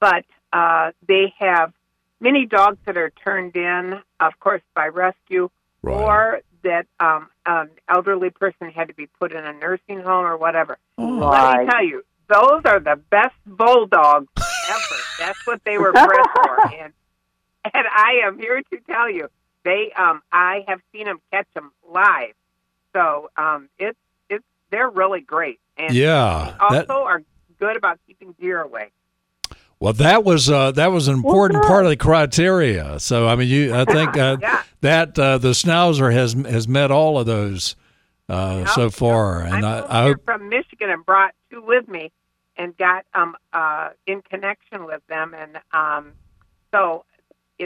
[0.00, 1.72] but uh, they have
[2.20, 5.50] many dogs that are turned in, of course, by rescue,
[5.82, 5.94] right.
[5.94, 10.36] or that um, an elderly person had to be put in a nursing home or
[10.36, 10.78] whatever.
[10.98, 15.00] Let me tell you, those are the best bulldogs ever.
[15.18, 16.92] That's what they were bred for, and
[17.64, 19.28] and I am here to tell you,
[19.64, 22.34] they um I have seen them catch them live,
[22.92, 26.90] so um it's it's they're really great, and yeah, also that...
[26.90, 27.22] are
[27.58, 28.90] good about keeping deer away.
[29.78, 32.98] Well, that was uh, that was an important part of the criteria.
[32.98, 34.62] So I mean, you I think uh, yeah.
[34.80, 37.76] that uh, the Schnauzer has has met all of those
[38.28, 38.68] uh, yep.
[38.68, 42.10] so far, and I, I hope from Michigan and brought two with me
[42.56, 46.12] and got um uh in connection with them, and um
[46.72, 47.04] so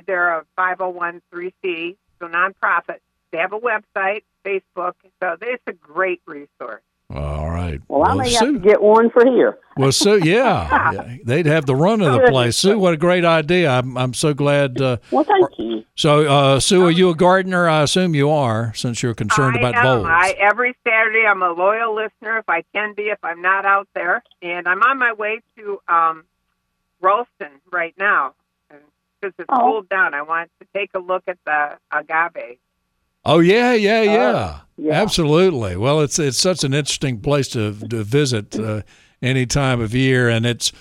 [0.07, 2.99] they're a five hundred oh one three c so nonprofit.
[3.31, 6.83] They have a website, Facebook, so it's a great resource.
[7.12, 7.81] All right.
[7.88, 9.59] Well, I may Sue, have to get one for here.
[9.77, 12.57] Well, Sue, yeah, yeah, they'd have the run of the place.
[12.57, 13.70] Sue, what a great idea!
[13.70, 14.81] I'm I'm so glad.
[14.81, 15.85] Uh, well, thank you.
[15.96, 17.68] So, uh, Sue, are you a gardener?
[17.68, 19.83] I assume you are, since you're concerned I about am.
[19.83, 20.07] voles.
[20.09, 23.88] I every Saturday I'm a loyal listener if I can be if I'm not out
[23.94, 26.25] there, and I'm on my way to um,
[27.03, 28.35] Raulston right now
[29.20, 29.59] because it's oh.
[29.59, 30.14] cooled down.
[30.14, 32.59] I want to take a look at the agave.
[33.31, 35.77] Oh yeah, yeah, yeah, uh, yeah, absolutely.
[35.77, 38.83] Well, it's it's such an interesting place to to visit uh,
[39.23, 40.73] any time of year, and it's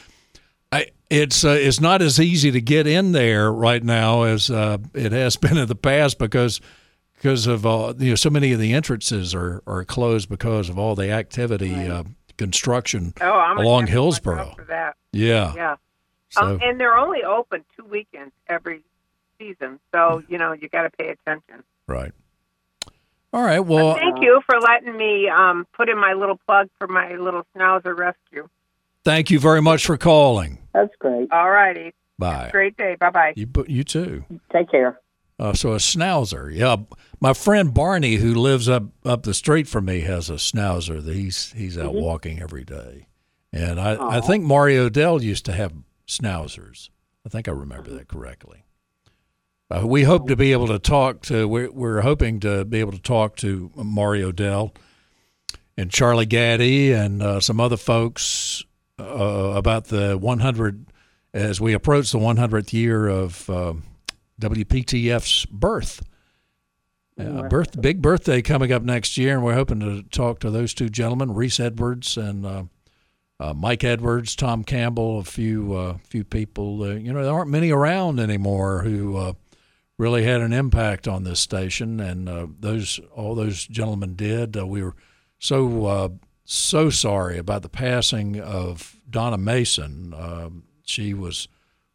[0.71, 4.79] I, it's uh, it's not as easy to get in there right now as uh,
[4.95, 6.59] it has been in the past because
[7.13, 10.79] because of uh, you know so many of the entrances are, are closed because of
[10.79, 11.91] all the activity right.
[11.91, 12.03] uh,
[12.37, 13.85] construction oh, along
[14.69, 14.95] that.
[15.11, 15.75] Yeah, yeah,
[16.29, 18.81] so, um, and they're only open two weekends every
[19.37, 21.63] season, so you know you got to pay attention.
[21.85, 22.11] Right.
[23.31, 23.59] All right.
[23.59, 27.43] Well, thank you for letting me um, put in my little plug for my little
[27.55, 28.49] schnauzer rescue.
[29.03, 30.59] Thank you very much for calling.
[30.73, 31.31] That's great.
[31.31, 31.93] All righty.
[32.17, 32.49] Bye.
[32.51, 32.97] great day.
[32.99, 33.33] Bye bye.
[33.35, 34.25] You, you too.
[34.51, 34.99] Take care.
[35.39, 36.75] Uh, so a schnauzer, yeah.
[37.21, 41.15] My friend Barney, who lives up up the street from me, has a schnauzer that
[41.15, 42.01] he's he's out mm-hmm.
[42.01, 43.07] walking every day,
[43.53, 44.11] and I Aww.
[44.11, 45.71] I think Mario Dell used to have
[46.05, 46.89] schnauzers.
[47.25, 48.65] I think I remember that correctly.
[49.71, 51.47] Uh, we hope to be able to talk to.
[51.47, 54.73] We're, we're hoping to be able to talk to Mario Dell
[55.77, 58.63] and Charlie Gaddy and uh, some other folks
[58.99, 60.87] uh, about the 100
[61.33, 63.73] as we approach the 100th year of uh,
[64.41, 66.03] WPTF's birth.
[67.19, 70.73] Uh, birth, big birthday coming up next year, and we're hoping to talk to those
[70.73, 72.63] two gentlemen, Reese Edwards and uh,
[73.41, 76.81] uh, Mike Edwards, Tom Campbell, a few uh, few people.
[76.83, 79.33] Uh, you know, there aren't many around anymore who uh,
[79.99, 84.57] really had an impact on this station, and uh, those all those gentlemen did.
[84.57, 84.95] Uh, we were
[85.37, 90.15] so so sorry about the passing of Donna Mason.
[90.17, 91.47] Um, she was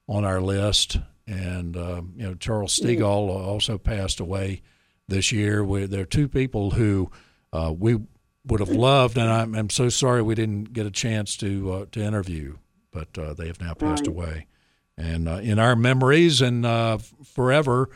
[0.06, 4.62] on our list, and you know Charles Stegall also passed away
[5.08, 5.64] this year.
[5.64, 7.10] We, there are two people who
[7.52, 7.98] we
[8.46, 11.86] would have loved, and I'm, I'm, so sorry we didn't get a chance to uh,
[11.92, 12.58] to interview,
[12.92, 14.46] but uh, they have now passed away.
[14.96, 17.88] And uh, in our memories and uh, forever,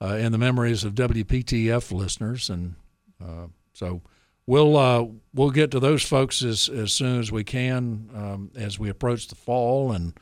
[0.00, 2.74] uh, in the memories of WPTF listeners, and
[3.22, 4.02] uh, so
[4.46, 8.88] we'll we'll get to those folks as, as soon as we can um, as we
[8.88, 10.18] approach the fall, and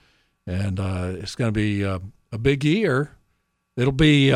[0.46, 3.16] and it's going to be a big year.
[3.76, 4.32] It'll be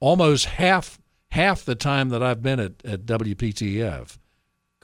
[0.00, 0.98] almost half
[1.30, 4.18] half the time that I've been at, at WPTF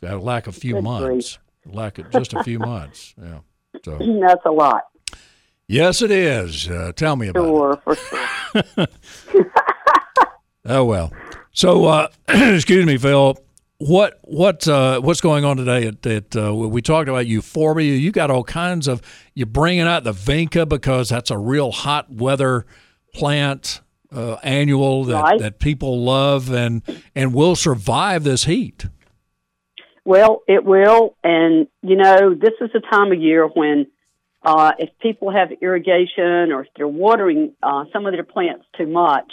[0.04, 1.38] a lack a few Good months.
[1.64, 1.74] Grief.
[1.74, 3.14] Lack of just a few months.
[3.20, 3.38] Yeah.
[3.84, 4.82] So that's a lot.
[5.66, 6.68] Yes, it is.
[6.68, 7.82] Uh, tell me about sure, it.
[7.82, 8.86] For
[9.32, 9.48] sure.
[10.66, 11.12] oh well.
[11.52, 13.38] So, uh, excuse me, Phil.
[13.78, 15.86] What what uh, what's going on today?
[15.86, 17.96] At, at uh, we talked about euphorbia.
[17.96, 19.02] You got all kinds of.
[19.34, 22.66] You're bringing out the vinca because that's a real hot weather
[23.14, 23.80] plant
[24.12, 25.40] uh, annual that, right.
[25.40, 26.82] that people love and
[27.14, 28.86] and will survive this heat.
[30.04, 31.16] Well, it will.
[31.24, 33.86] And, you know, this is a time of year when
[34.44, 38.86] uh, if people have irrigation or if they're watering uh, some of their plants too
[38.86, 39.32] much,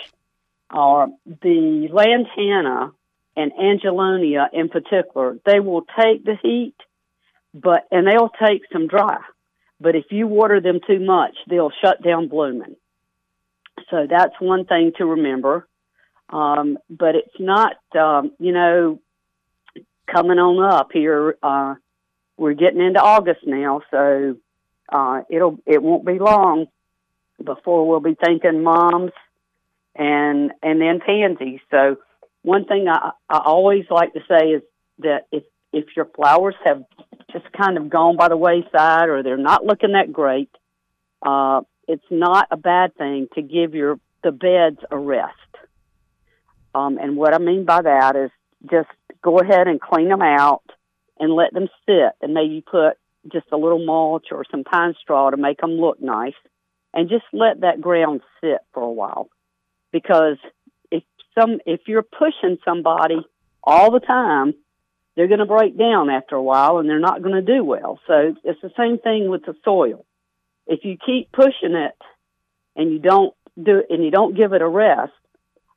[0.69, 1.08] uh,
[1.41, 2.91] the lantana
[3.36, 6.76] and angelonia in particular, they will take the heat,
[7.54, 9.17] but and they'll take some dry.
[9.80, 12.76] But if you water them too much, they'll shut down blooming.
[13.89, 15.67] So that's one thing to remember.
[16.30, 19.02] Um, but it's not, um, you know,
[20.08, 21.36] coming on up here.
[21.43, 21.76] Uh,
[22.38, 24.38] we're getting into August now, so
[24.91, 26.67] uh, it'll it won't be long
[27.43, 29.12] before we'll be thinking moms
[29.95, 31.60] and and then pansies.
[31.69, 31.97] So
[32.43, 34.62] one thing I, I always like to say is
[34.99, 36.84] that if if your flowers have
[37.32, 40.49] just kind of gone by the wayside or they're not looking that great,
[41.25, 45.34] uh, it's not a bad thing to give your the beds a rest.
[46.73, 48.32] Um, and what I mean by that is
[48.69, 48.89] just
[49.21, 50.63] go ahead and clean them out
[51.19, 52.97] and let them sit and maybe put
[53.31, 56.34] just a little mulch or some pine straw to make them look nice.
[56.93, 59.29] And just let that ground sit for a while.
[59.91, 60.38] Because
[60.91, 61.03] if
[61.38, 63.17] some if you're pushing somebody
[63.63, 64.53] all the time
[65.15, 67.99] they're going to break down after a while and they're not going to do well.
[68.07, 70.05] So it's the same thing with the soil.
[70.67, 71.97] If you keep pushing it
[72.77, 75.12] and you don't do and you don't give it a rest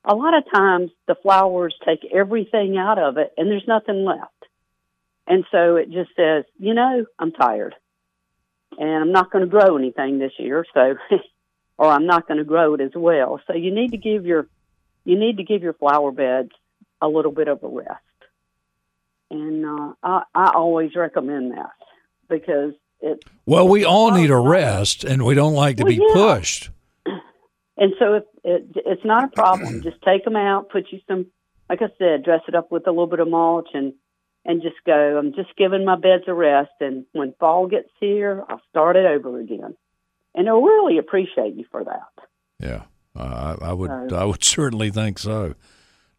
[0.07, 4.31] a lot of times the flowers take everything out of it and there's nothing left.
[5.27, 7.75] And so it just says, you know, I'm tired
[8.77, 10.65] and I'm not going to grow anything this year.
[10.73, 10.95] So,
[11.77, 13.41] or I'm not going to grow it as well.
[13.47, 14.47] So you need to give your,
[15.03, 16.51] you need to give your flower beds
[17.01, 18.01] a little bit of a rest.
[19.31, 21.71] And uh, I, I always recommend that
[22.29, 23.23] because it.
[23.45, 26.13] Well, we all need a rest and we don't like to well, be yeah.
[26.13, 26.69] pushed.
[27.77, 29.81] And so if it, it's not a problem.
[29.81, 31.25] just take them out, put you some,
[31.69, 33.93] like I said, dress it up with a little bit of mulch and
[34.45, 35.17] and just go.
[35.17, 39.05] I'm just giving my beds a rest, and when fall gets here, I'll start it
[39.05, 39.75] over again.
[40.35, 42.25] And they'll really appreciate you for that.
[42.59, 42.83] Yeah,
[43.17, 44.09] uh, I, I would.
[44.09, 45.55] So, I would certainly think so.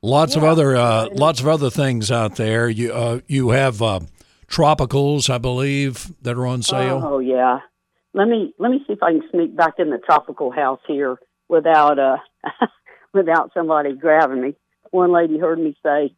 [0.03, 2.69] Lots yeah, of other, uh, lots of other things out there.
[2.69, 4.01] You uh, you have uh,
[4.49, 7.01] tropicals, I believe, that are on sale.
[7.05, 7.61] Oh yeah.
[8.13, 11.19] Let me let me see if I can sneak back in the tropical house here
[11.49, 12.17] without uh
[13.15, 14.55] without somebody grabbing me.
[14.91, 16.15] One lady heard me say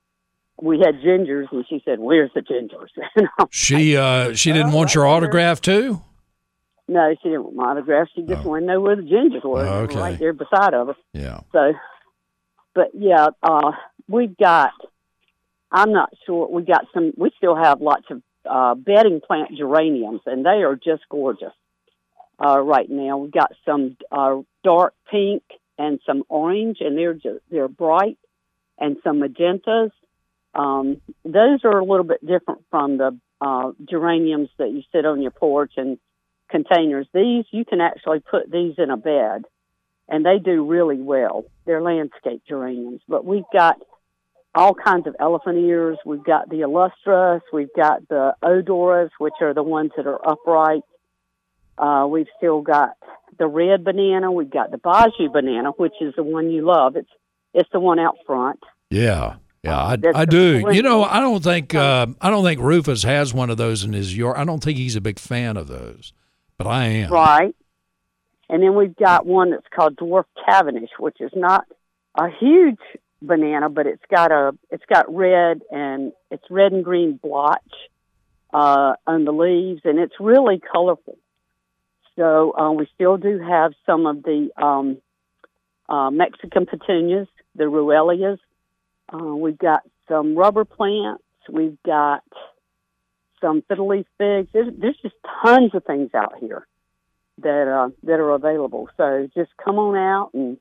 [0.61, 2.89] we had gingers, and she said, "Where's the gingers?"
[3.51, 6.03] she uh she didn't want your autograph too.
[6.89, 8.09] No, she didn't want my autograph.
[8.15, 8.49] She just oh.
[8.49, 9.99] wanted to know where the gingers were, okay.
[9.99, 10.97] right there beside of us.
[11.13, 11.41] Yeah.
[11.53, 11.75] So,
[12.75, 13.73] but yeah, uh,
[14.09, 14.71] we've got.
[15.71, 16.49] I'm not sure.
[16.49, 17.13] We got some.
[17.17, 21.53] We still have lots of uh, bedding plant geraniums, and they are just gorgeous
[22.45, 23.19] uh, right now.
[23.19, 25.43] We've got some uh, dark pink
[25.79, 28.19] and some orange, and they're just, they're bright,
[28.79, 29.91] and some magentas.
[30.55, 35.23] Um, those are a little bit different from the uh, geraniums that you sit on
[35.23, 35.99] your porch and
[36.51, 37.07] containers.
[37.13, 39.45] These you can actually put these in a bed,
[40.09, 41.45] and they do really well.
[41.67, 43.77] They're landscape geraniums, but we've got
[44.55, 45.99] all kinds of elephant ears.
[46.05, 47.43] We've got the illustris.
[47.53, 50.83] We've got the odoras, which are the ones that are upright.
[51.77, 52.91] Uh, we've still got
[53.39, 54.33] the red banana.
[54.33, 56.97] We've got the Basjoo banana, which is the one you love.
[56.97, 57.11] It's
[57.55, 58.61] it's the one out front.
[58.91, 59.37] Yeah.
[59.63, 60.69] Yeah, I, I do.
[60.71, 63.93] You know, I don't think uh, I don't think Rufus has one of those in
[63.93, 64.37] his yard.
[64.37, 66.13] I don't think he's a big fan of those,
[66.57, 67.13] but I am.
[67.13, 67.55] Right.
[68.49, 71.67] And then we've got one that's called dwarf Cavendish, which is not
[72.15, 72.79] a huge
[73.21, 77.61] banana, but it's got a it's got red and it's red and green blotch
[78.53, 81.19] uh, on the leaves, and it's really colorful.
[82.17, 84.99] So uh, we still do have some of the um,
[85.89, 88.39] uh, Mexican petunias, the Ruellias.
[89.13, 91.23] Uh, we've got some rubber plants.
[91.51, 92.23] We've got
[93.41, 94.49] some fiddle leaf figs.
[94.53, 96.67] There's, there's just tons of things out here
[97.39, 98.89] that uh, that are available.
[98.97, 100.59] So just come on out and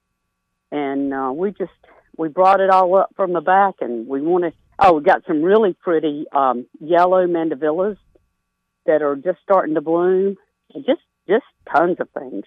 [0.71, 1.71] and uh, we just
[2.17, 4.51] we brought it all up from the back, and we want to.
[4.79, 7.97] Oh, we got some really pretty um, yellow mandevillas
[8.85, 10.37] that are just starting to bloom,
[10.73, 12.45] and just just tons of things.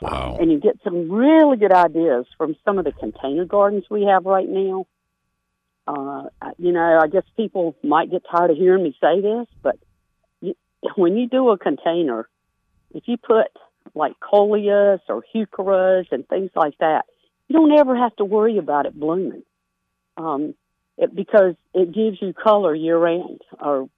[0.00, 0.36] Wow!
[0.40, 4.24] And you get some really good ideas from some of the container gardens we have
[4.24, 4.86] right now.
[5.86, 6.24] Uh,
[6.58, 9.78] you know, I guess people might get tired of hearing me say this, but
[10.40, 10.54] you,
[10.96, 12.28] when you do a container,
[12.92, 13.46] if you put
[13.94, 17.04] like coleus or heucheras and things like that,
[17.48, 19.42] you don't ever have to worry about it blooming,
[20.16, 20.54] um,
[20.98, 23.42] it, because it gives you color year round.
[23.60, 23.88] Or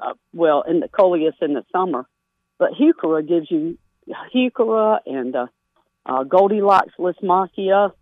[0.00, 2.06] uh, well, in the coleus in the summer,
[2.58, 3.78] but heuchera gives you
[4.34, 5.46] heuchera and uh,
[6.04, 7.92] uh, Goldilocks lysimachia,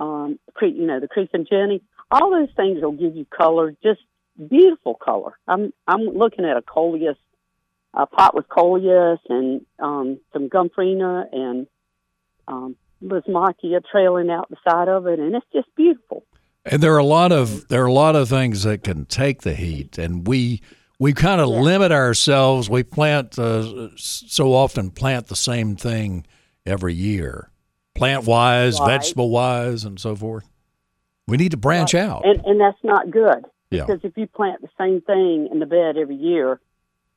[0.00, 1.82] um, you know the creeping jenny.
[2.10, 4.00] All those things will give you color, just
[4.48, 5.38] beautiful color.
[5.48, 7.16] I'm I'm looking at a coleus,
[7.94, 11.66] a pot with coleus and um, some gomphrena and
[12.48, 16.24] um, lysimachia trailing out the side of it, and it's just beautiful.
[16.64, 19.42] And there are a lot of there are a lot of things that can take
[19.42, 20.62] the heat, and we
[20.98, 21.60] we kind of yeah.
[21.60, 22.68] limit ourselves.
[22.68, 26.26] We plant uh, so often plant the same thing
[26.64, 27.50] every year,
[27.94, 28.98] plant wise, right.
[28.98, 30.48] vegetable wise, and so forth.
[31.26, 32.02] We need to branch right.
[32.04, 33.84] out, and, and that's not good yeah.
[33.84, 36.60] because if you plant the same thing in the bed every year,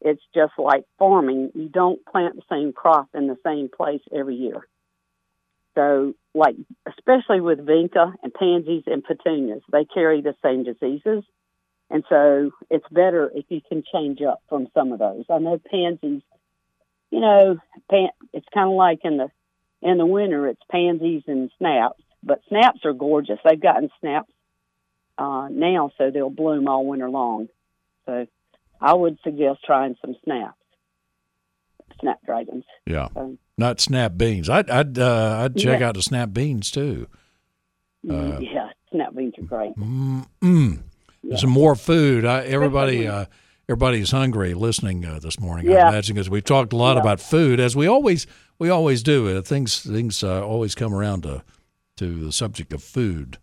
[0.02, 1.52] it's just like farming.
[1.54, 4.68] You don't plant the same crop in the same place every year.
[5.76, 6.56] So, like,
[6.88, 11.24] especially with vinca and pansies and petunias, they carry the same diseases.
[11.92, 15.26] And so it's better if you can change up from some of those.
[15.30, 16.22] I know pansies,
[17.12, 17.58] you know,
[17.90, 19.30] pan, it's kind of like in the
[19.82, 22.02] in the winter, it's pansies and snaps.
[22.24, 23.40] But snaps are gorgeous.
[23.44, 24.32] They've gotten snaps
[25.18, 27.48] uh, now, so they'll bloom all winter long.
[28.06, 28.28] So
[28.82, 30.58] I would suggest trying some snaps,
[32.00, 32.66] snapdragons.
[32.86, 33.10] Yeah.
[33.14, 34.50] So, not snap beans.
[34.50, 35.90] I'd I'd uh, I'd check yeah.
[35.90, 37.08] out the snap beans too.
[38.06, 39.76] Mm, uh, yeah, snap beans are great.
[39.76, 40.80] Mm,
[41.22, 41.36] yeah.
[41.36, 42.26] Some more food.
[42.26, 43.26] I, everybody uh,
[43.68, 45.70] everybody's hungry listening uh, this morning.
[45.70, 45.86] Yeah.
[45.86, 47.02] I imagine because we've talked a lot yeah.
[47.02, 48.26] about food as we always
[48.58, 49.38] we always do.
[49.38, 51.44] Uh, things things uh, always come around to
[52.00, 53.38] to the subject of food,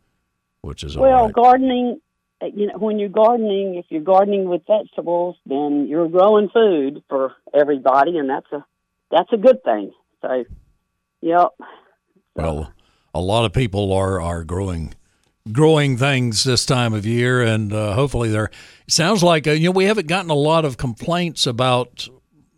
[0.62, 2.00] which is well gardening.
[2.42, 7.34] You know, when you're gardening, if you're gardening with vegetables, then you're growing food for
[7.54, 8.64] everybody, and that's a
[9.10, 9.92] that's a good thing.
[10.22, 10.44] So,
[11.20, 11.48] yep.
[12.34, 12.72] Well,
[13.14, 14.94] a lot of people are are growing
[15.52, 18.50] growing things this time of year, and uh, hopefully they're.
[18.88, 22.08] Sounds like uh, you know we haven't gotten a lot of complaints about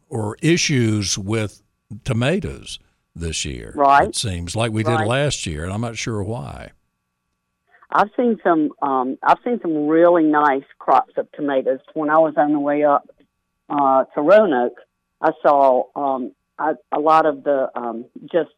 [0.08, 1.62] or issues with
[2.04, 2.78] tomatoes
[3.20, 3.72] this year.
[3.74, 4.08] Right.
[4.08, 4.98] It seems like we right.
[4.98, 6.72] did last year, and I'm not sure why.
[7.90, 8.70] I've seen some.
[8.82, 12.84] Um, I've seen some really nice crops of tomatoes when I was on the way
[12.84, 13.08] up
[13.70, 14.78] uh, to Roanoke.
[15.20, 18.50] I saw um, I, a lot of the um, just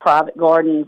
[0.00, 0.86] private gardens,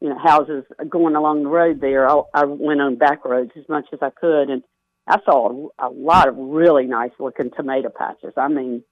[0.00, 2.08] you know, houses going along the road there.
[2.08, 4.62] I, I went on back roads as much as I could, and
[5.06, 8.32] I saw a, a lot of really nice looking tomato patches.
[8.36, 8.82] I mean,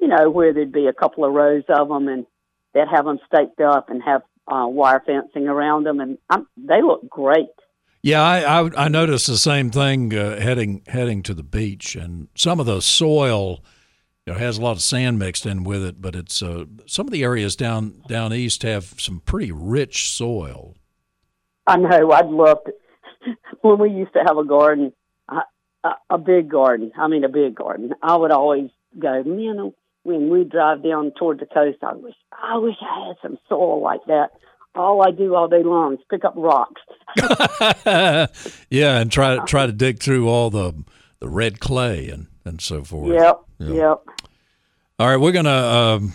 [0.00, 2.26] you know, where there'd be a couple of rows of them, and
[2.74, 6.82] they'd have them staked up and have uh, wire fencing around them, and I'm, they
[6.82, 7.46] look great.
[8.02, 12.28] Yeah, I, I, I noticed the same thing uh, heading heading to the beach, and
[12.34, 13.62] some of the soil
[14.26, 17.06] you know, has a lot of sand mixed in with it, but it's uh, some
[17.06, 20.76] of the areas down down east have some pretty rich soil.
[21.66, 22.10] I know.
[22.10, 22.72] I'd love to.
[23.60, 24.92] when we used to have a garden,
[25.84, 26.92] a, a big garden.
[26.96, 27.92] I mean, a big garden.
[28.02, 29.74] I would always go, you know,
[30.04, 33.82] when we drive down toward the coast, I wish I wish I had some soil
[33.82, 34.30] like that.
[34.74, 36.80] All I do all day long is pick up rocks.
[38.70, 40.72] yeah, and try to try to dig through all the
[41.20, 43.12] the red clay and and so forth.
[43.12, 43.40] Yep.
[43.58, 43.74] Yep.
[43.74, 44.02] yep.
[44.98, 46.12] All right, we're going to um,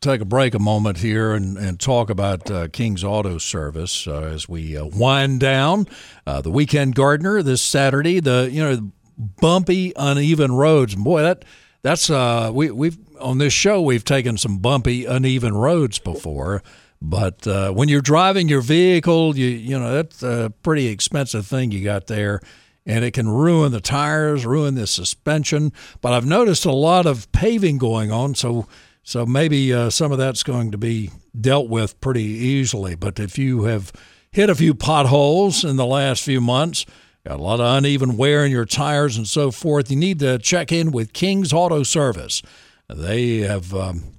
[0.00, 4.22] take a break a moment here and, and talk about uh, King's Auto Service uh,
[4.22, 5.86] as we uh, wind down
[6.26, 8.20] uh, the weekend gardener this Saturday.
[8.20, 8.92] The you know
[9.40, 10.94] bumpy, uneven roads.
[10.94, 11.44] Boy, that
[11.82, 16.62] that's uh, we we've on this show we've taken some bumpy, uneven roads before.
[17.00, 21.70] But uh, when you're driving your vehicle, you you know that's a pretty expensive thing
[21.70, 22.40] you got there,
[22.84, 25.72] and it can ruin the tires, ruin the suspension.
[26.00, 28.66] But I've noticed a lot of paving going on, so
[29.04, 31.10] so maybe uh, some of that's going to be
[31.40, 32.96] dealt with pretty easily.
[32.96, 33.92] But if you have
[34.32, 36.84] hit a few potholes in the last few months,
[37.26, 40.38] got a lot of uneven wear in your tires and so forth, you need to
[40.38, 42.42] check in with King's Auto Service.
[42.88, 44.14] They have um,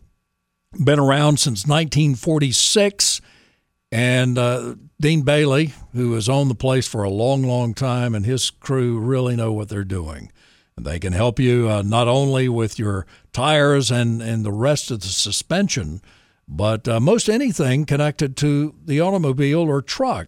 [0.83, 3.21] been around since 1946.
[3.91, 8.25] And uh, Dean Bailey, who has owned the place for a long, long time, and
[8.25, 10.31] his crew really know what they're doing.
[10.77, 14.91] And they can help you uh, not only with your tires and, and the rest
[14.91, 16.01] of the suspension,
[16.47, 20.27] but uh, most anything connected to the automobile or truck.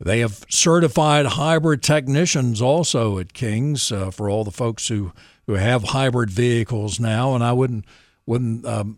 [0.00, 5.12] They have certified hybrid technicians also at King's uh, for all the folks who,
[5.46, 7.34] who have hybrid vehicles now.
[7.34, 7.84] And I wouldn't
[8.26, 8.96] wouldn't um,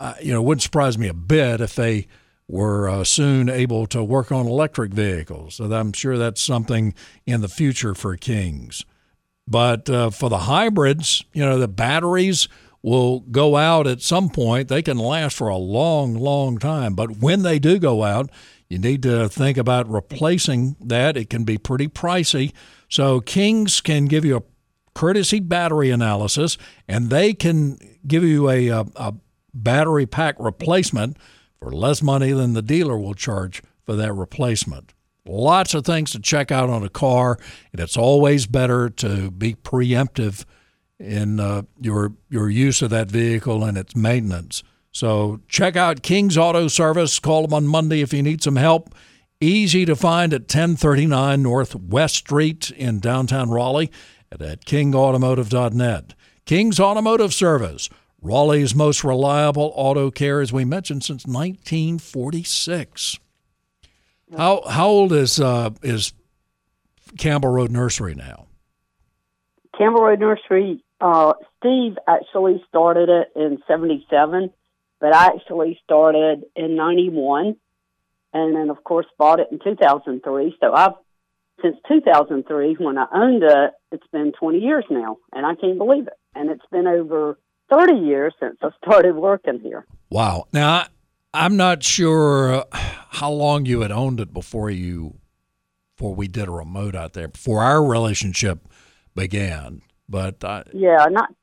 [0.00, 2.06] uh, you know, wouldn't surprise me a bit if they
[2.46, 5.56] were uh, soon able to work on electric vehicles.
[5.56, 6.94] So I'm sure that's something
[7.26, 8.84] in the future for Kings.
[9.46, 12.48] But uh, for the hybrids, you know, the batteries
[12.82, 14.68] will go out at some point.
[14.68, 16.94] They can last for a long, long time.
[16.94, 18.30] But when they do go out,
[18.68, 21.16] you need to think about replacing that.
[21.16, 22.52] It can be pretty pricey.
[22.88, 24.42] So Kings can give you a
[24.94, 29.14] courtesy battery analysis, and they can give you a, a, a
[29.54, 31.16] battery pack replacement
[31.58, 34.92] for less money than the dealer will charge for that replacement.
[35.24, 37.38] Lots of things to check out on a car,
[37.72, 40.44] and it's always better to be preemptive
[40.98, 44.62] in uh, your your use of that vehicle and its maintenance.
[44.98, 47.20] So check out King's Auto Service.
[47.20, 48.92] Call them on Monday if you need some help.
[49.40, 53.92] Easy to find at 1039 Northwest Street in downtown Raleigh
[54.32, 56.14] and at kingautomotive.net.
[56.46, 57.88] King's Automotive Service
[58.20, 63.20] Raleigh's most reliable auto care, as we mentioned, since 1946.
[64.36, 66.12] How how old is uh, is
[67.18, 68.46] Campbell Road Nursery now?
[69.78, 70.82] Campbell Road Nursery.
[71.00, 74.50] Uh, Steve actually started it in '77,
[75.00, 77.56] but I actually started in '91,
[78.32, 80.56] and then of course bought it in 2003.
[80.60, 80.92] So I've
[81.62, 83.72] since 2003 when I owned it.
[83.90, 86.12] It's been 20 years now, and I can't believe it.
[86.34, 87.38] And it's been over
[87.70, 89.86] 30 years since I started working here.
[90.10, 90.46] Wow.
[90.52, 90.86] Now,
[91.34, 95.14] I'm not sure how long you had owned it before you
[95.96, 98.68] before we did a remote out there before our relationship
[99.16, 99.82] began.
[100.08, 101.34] But I, yeah, not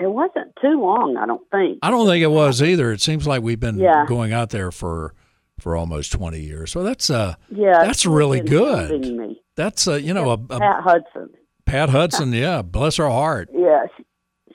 [0.00, 1.16] it wasn't too long.
[1.16, 1.78] I don't think.
[1.82, 2.92] I don't think it was either.
[2.92, 4.04] It seems like we've been yeah.
[4.06, 5.14] going out there for
[5.58, 6.72] for almost 20 years.
[6.72, 9.36] So that's uh yeah, that's really good.
[9.56, 11.30] That's uh, you know a, a Pat Hudson.
[11.66, 13.48] Pat Hudson, yeah, bless her heart.
[13.52, 13.86] Yeah,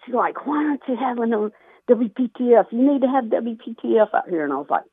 [0.06, 1.50] she's like, why aren't you having a
[1.92, 2.66] WPTF?
[2.72, 4.44] You need to have WPTF out here.
[4.44, 4.84] And I was like,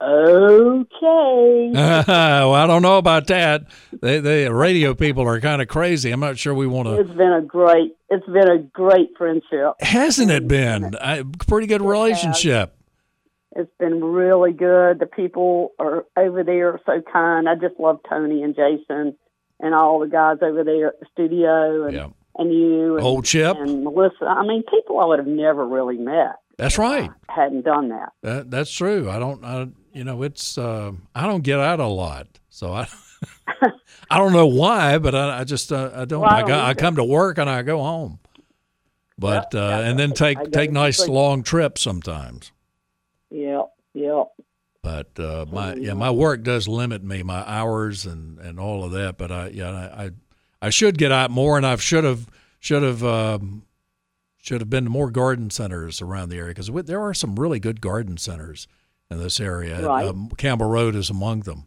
[0.00, 1.70] okay.
[1.74, 3.66] well, I don't know about that.
[4.00, 6.10] They, the radio people are kind of crazy.
[6.10, 7.00] I'm not sure we want to.
[7.00, 9.74] It's been a great, it's been a great friendship.
[9.80, 10.94] Hasn't it been?
[11.00, 12.76] a pretty good relationship.
[13.56, 15.00] It's been really good.
[15.00, 17.48] The people are over there are so kind.
[17.48, 19.16] I just love Tony and Jason
[19.58, 21.84] and all the guys over there at the studio.
[21.84, 22.08] And yeah
[22.40, 24.24] and you and, old Chip and Melissa.
[24.24, 26.36] I mean, people I would have never really met.
[26.56, 27.10] That's right.
[27.28, 28.12] hadn't done that.
[28.22, 28.50] that.
[28.50, 29.10] That's true.
[29.10, 29.44] I don't.
[29.44, 30.58] I, you know, it's.
[30.58, 32.88] Uh, I don't get out a lot, so I.
[34.12, 36.22] I don't know why, but I, I just uh, I don't.
[36.22, 38.18] Well, I, I, go, I come to work and I go home,
[39.18, 42.50] but uh, and then take take nice long trips sometimes.
[43.30, 43.70] Yep.
[43.94, 44.26] Yep.
[44.82, 48.92] But uh, my yeah, my work does limit me, my hours and, and all of
[48.92, 49.18] that.
[49.18, 50.10] But I yeah, I
[50.62, 52.28] I should get out more, and I should have
[52.60, 53.62] should have um,
[54.38, 57.60] should have been to more garden centers around the area because there are some really
[57.60, 58.66] good garden centers
[59.10, 59.86] in this area.
[59.86, 60.06] Right.
[60.06, 61.66] Um, Campbell Road is among them.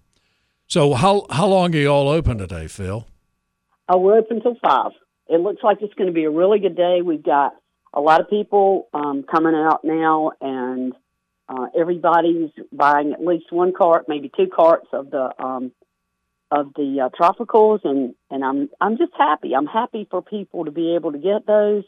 [0.67, 3.05] So how how long are you all open today, Phil?
[3.89, 4.91] Oh, we're open until five.
[5.27, 7.01] It looks like it's going to be a really good day.
[7.03, 7.53] We've got
[7.93, 10.93] a lot of people um, coming out now, and
[11.47, 15.71] uh, everybody's buying at least one cart, maybe two carts of the um,
[16.49, 19.53] of the uh, tropicals, and and I'm I'm just happy.
[19.55, 21.83] I'm happy for people to be able to get those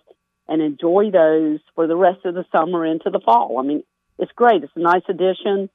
[0.48, 3.58] and enjoy those for the rest of the summer into the fall.
[3.58, 3.84] I mean,
[4.18, 4.64] it's great.
[4.64, 5.70] It's a nice addition.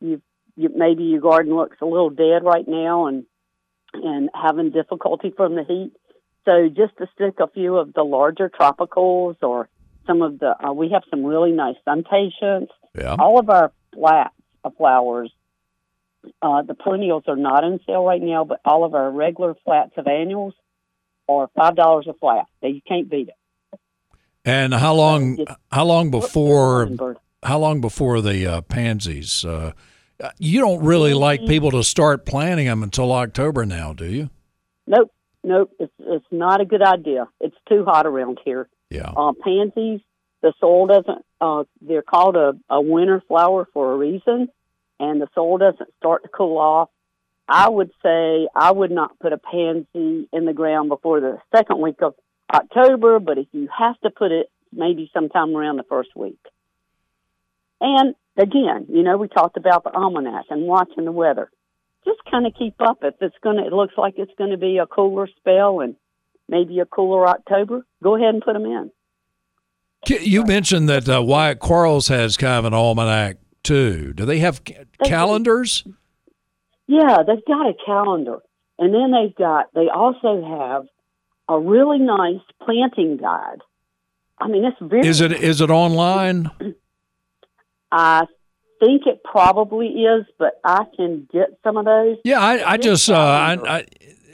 [0.00, 0.20] You,
[0.56, 3.24] you maybe your garden looks a little dead right now, and
[3.94, 5.92] and having difficulty from the heat.
[6.44, 9.68] So just to stick a few of the larger tropicals or
[10.06, 12.66] some of the, uh, we have some really nice SunPatiens.
[12.98, 13.14] Yeah.
[13.18, 14.34] All of our flats
[14.64, 15.30] of flowers
[16.40, 19.92] uh, the perennials are not on sale right now, but all of our regular flats
[19.96, 20.54] of annuals
[21.28, 22.46] are five dollars a flat.
[22.62, 23.80] You can't beat it.
[24.44, 25.44] And how long?
[25.70, 27.16] How long before?
[27.42, 29.44] How long before the uh, pansies?
[29.44, 29.72] Uh,
[30.22, 34.30] uh, you don't really like people to start planting them until October now, do you?
[34.86, 35.12] Nope,
[35.42, 35.72] nope.
[35.80, 37.26] It's it's not a good idea.
[37.40, 38.68] It's too hot around here.
[38.90, 39.10] Yeah.
[39.16, 40.00] Uh, pansies,
[40.42, 41.24] the soil doesn't.
[41.40, 44.48] Uh, they're called a, a winter flower for a reason,
[45.00, 46.90] and the soil doesn't start to cool off.
[47.48, 51.80] I would say I would not put a pansy in the ground before the second
[51.80, 52.14] week of
[52.52, 56.38] October, but if you have to put it, maybe sometime around the first week.
[57.82, 61.50] And again, you know, we talked about the almanac and watching the weather.
[62.04, 62.98] Just kind of keep up.
[63.02, 65.96] If it's going to, it looks like it's going to be a cooler spell and
[66.48, 68.90] maybe a cooler October, go ahead and put them in.
[70.08, 74.12] You mentioned that uh, Wyatt Quarles has kind of an almanac too.
[74.12, 75.84] Do they have ca- They- calendars?
[76.88, 78.38] Yeah, they've got a calendar.
[78.78, 80.86] And then they've got, they also have
[81.48, 83.60] a really nice planting guide.
[84.38, 85.06] I mean, it's very.
[85.06, 86.50] Is it is it online?
[87.92, 88.26] I
[88.80, 92.16] think it probably is, but I can get some of those.
[92.24, 93.86] Yeah, I, I just uh, I, I,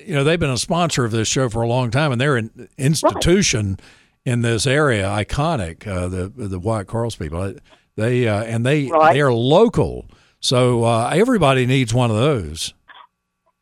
[0.07, 2.37] you know, they've been a sponsor of this show for a long time, and they're
[2.37, 3.79] an institution
[4.25, 5.87] in this area, iconic.
[5.87, 7.55] Uh, the the Wyatt Quarles people,
[7.97, 9.13] they uh, and they Right.
[9.13, 10.07] they're local,
[10.41, 12.73] so uh, everybody needs one of those.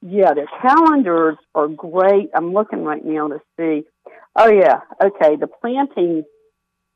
[0.02, 2.28] Yeah, their calendars are great.
[2.34, 3.84] I'm looking right now to see.
[4.36, 5.36] Oh yeah, okay.
[5.36, 6.22] The planting,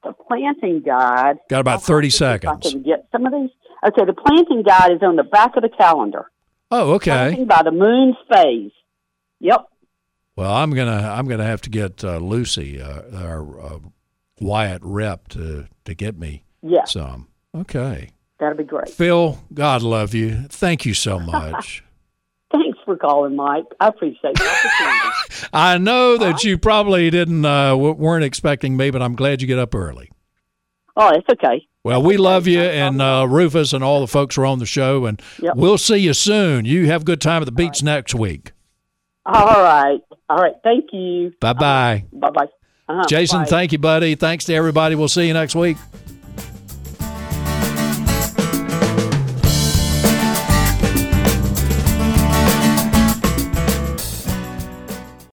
[0.02, 1.36] the planting guide.
[1.48, 2.66] Got about thirty seconds.
[2.66, 3.50] I can get some of these.
[3.86, 6.30] Okay, the planting guide is on the back of the calendar.
[6.70, 7.10] Oh, okay.
[7.10, 8.72] Planting by the moon's phase.
[9.40, 9.66] Yep.
[10.36, 13.78] Well, I'm gonna I'm gonna have to get uh, Lucy, uh, our uh,
[14.40, 16.84] Wyatt rep, to to get me Yeah.
[16.84, 17.28] some.
[17.54, 18.88] Okay, That'd be great.
[18.88, 20.42] Phil, God love you.
[20.48, 21.82] Thank you so much.
[22.90, 23.66] For calling, Mike.
[23.78, 25.48] I appreciate the opportunity.
[25.52, 29.60] I know that you probably didn't uh, weren't expecting me, but I'm glad you get
[29.60, 30.10] up early.
[30.96, 31.68] oh, it's okay.
[31.84, 34.66] Well, we love you and uh, Rufus and all the folks who are on the
[34.66, 35.54] show, and Yep.
[35.54, 36.64] we'll see you soon.
[36.64, 38.50] You have a good time at the beach next week.
[39.24, 40.00] All right.
[40.28, 40.54] All right.
[40.64, 41.32] Thank you.
[41.40, 42.04] Bye bye.
[42.12, 42.46] Bye bye.
[42.88, 43.04] Uh-huh.
[43.08, 43.46] Jason, Bye.
[43.46, 44.16] thank you, buddy.
[44.16, 44.96] Thanks to everybody.
[44.96, 45.76] We'll see you next week.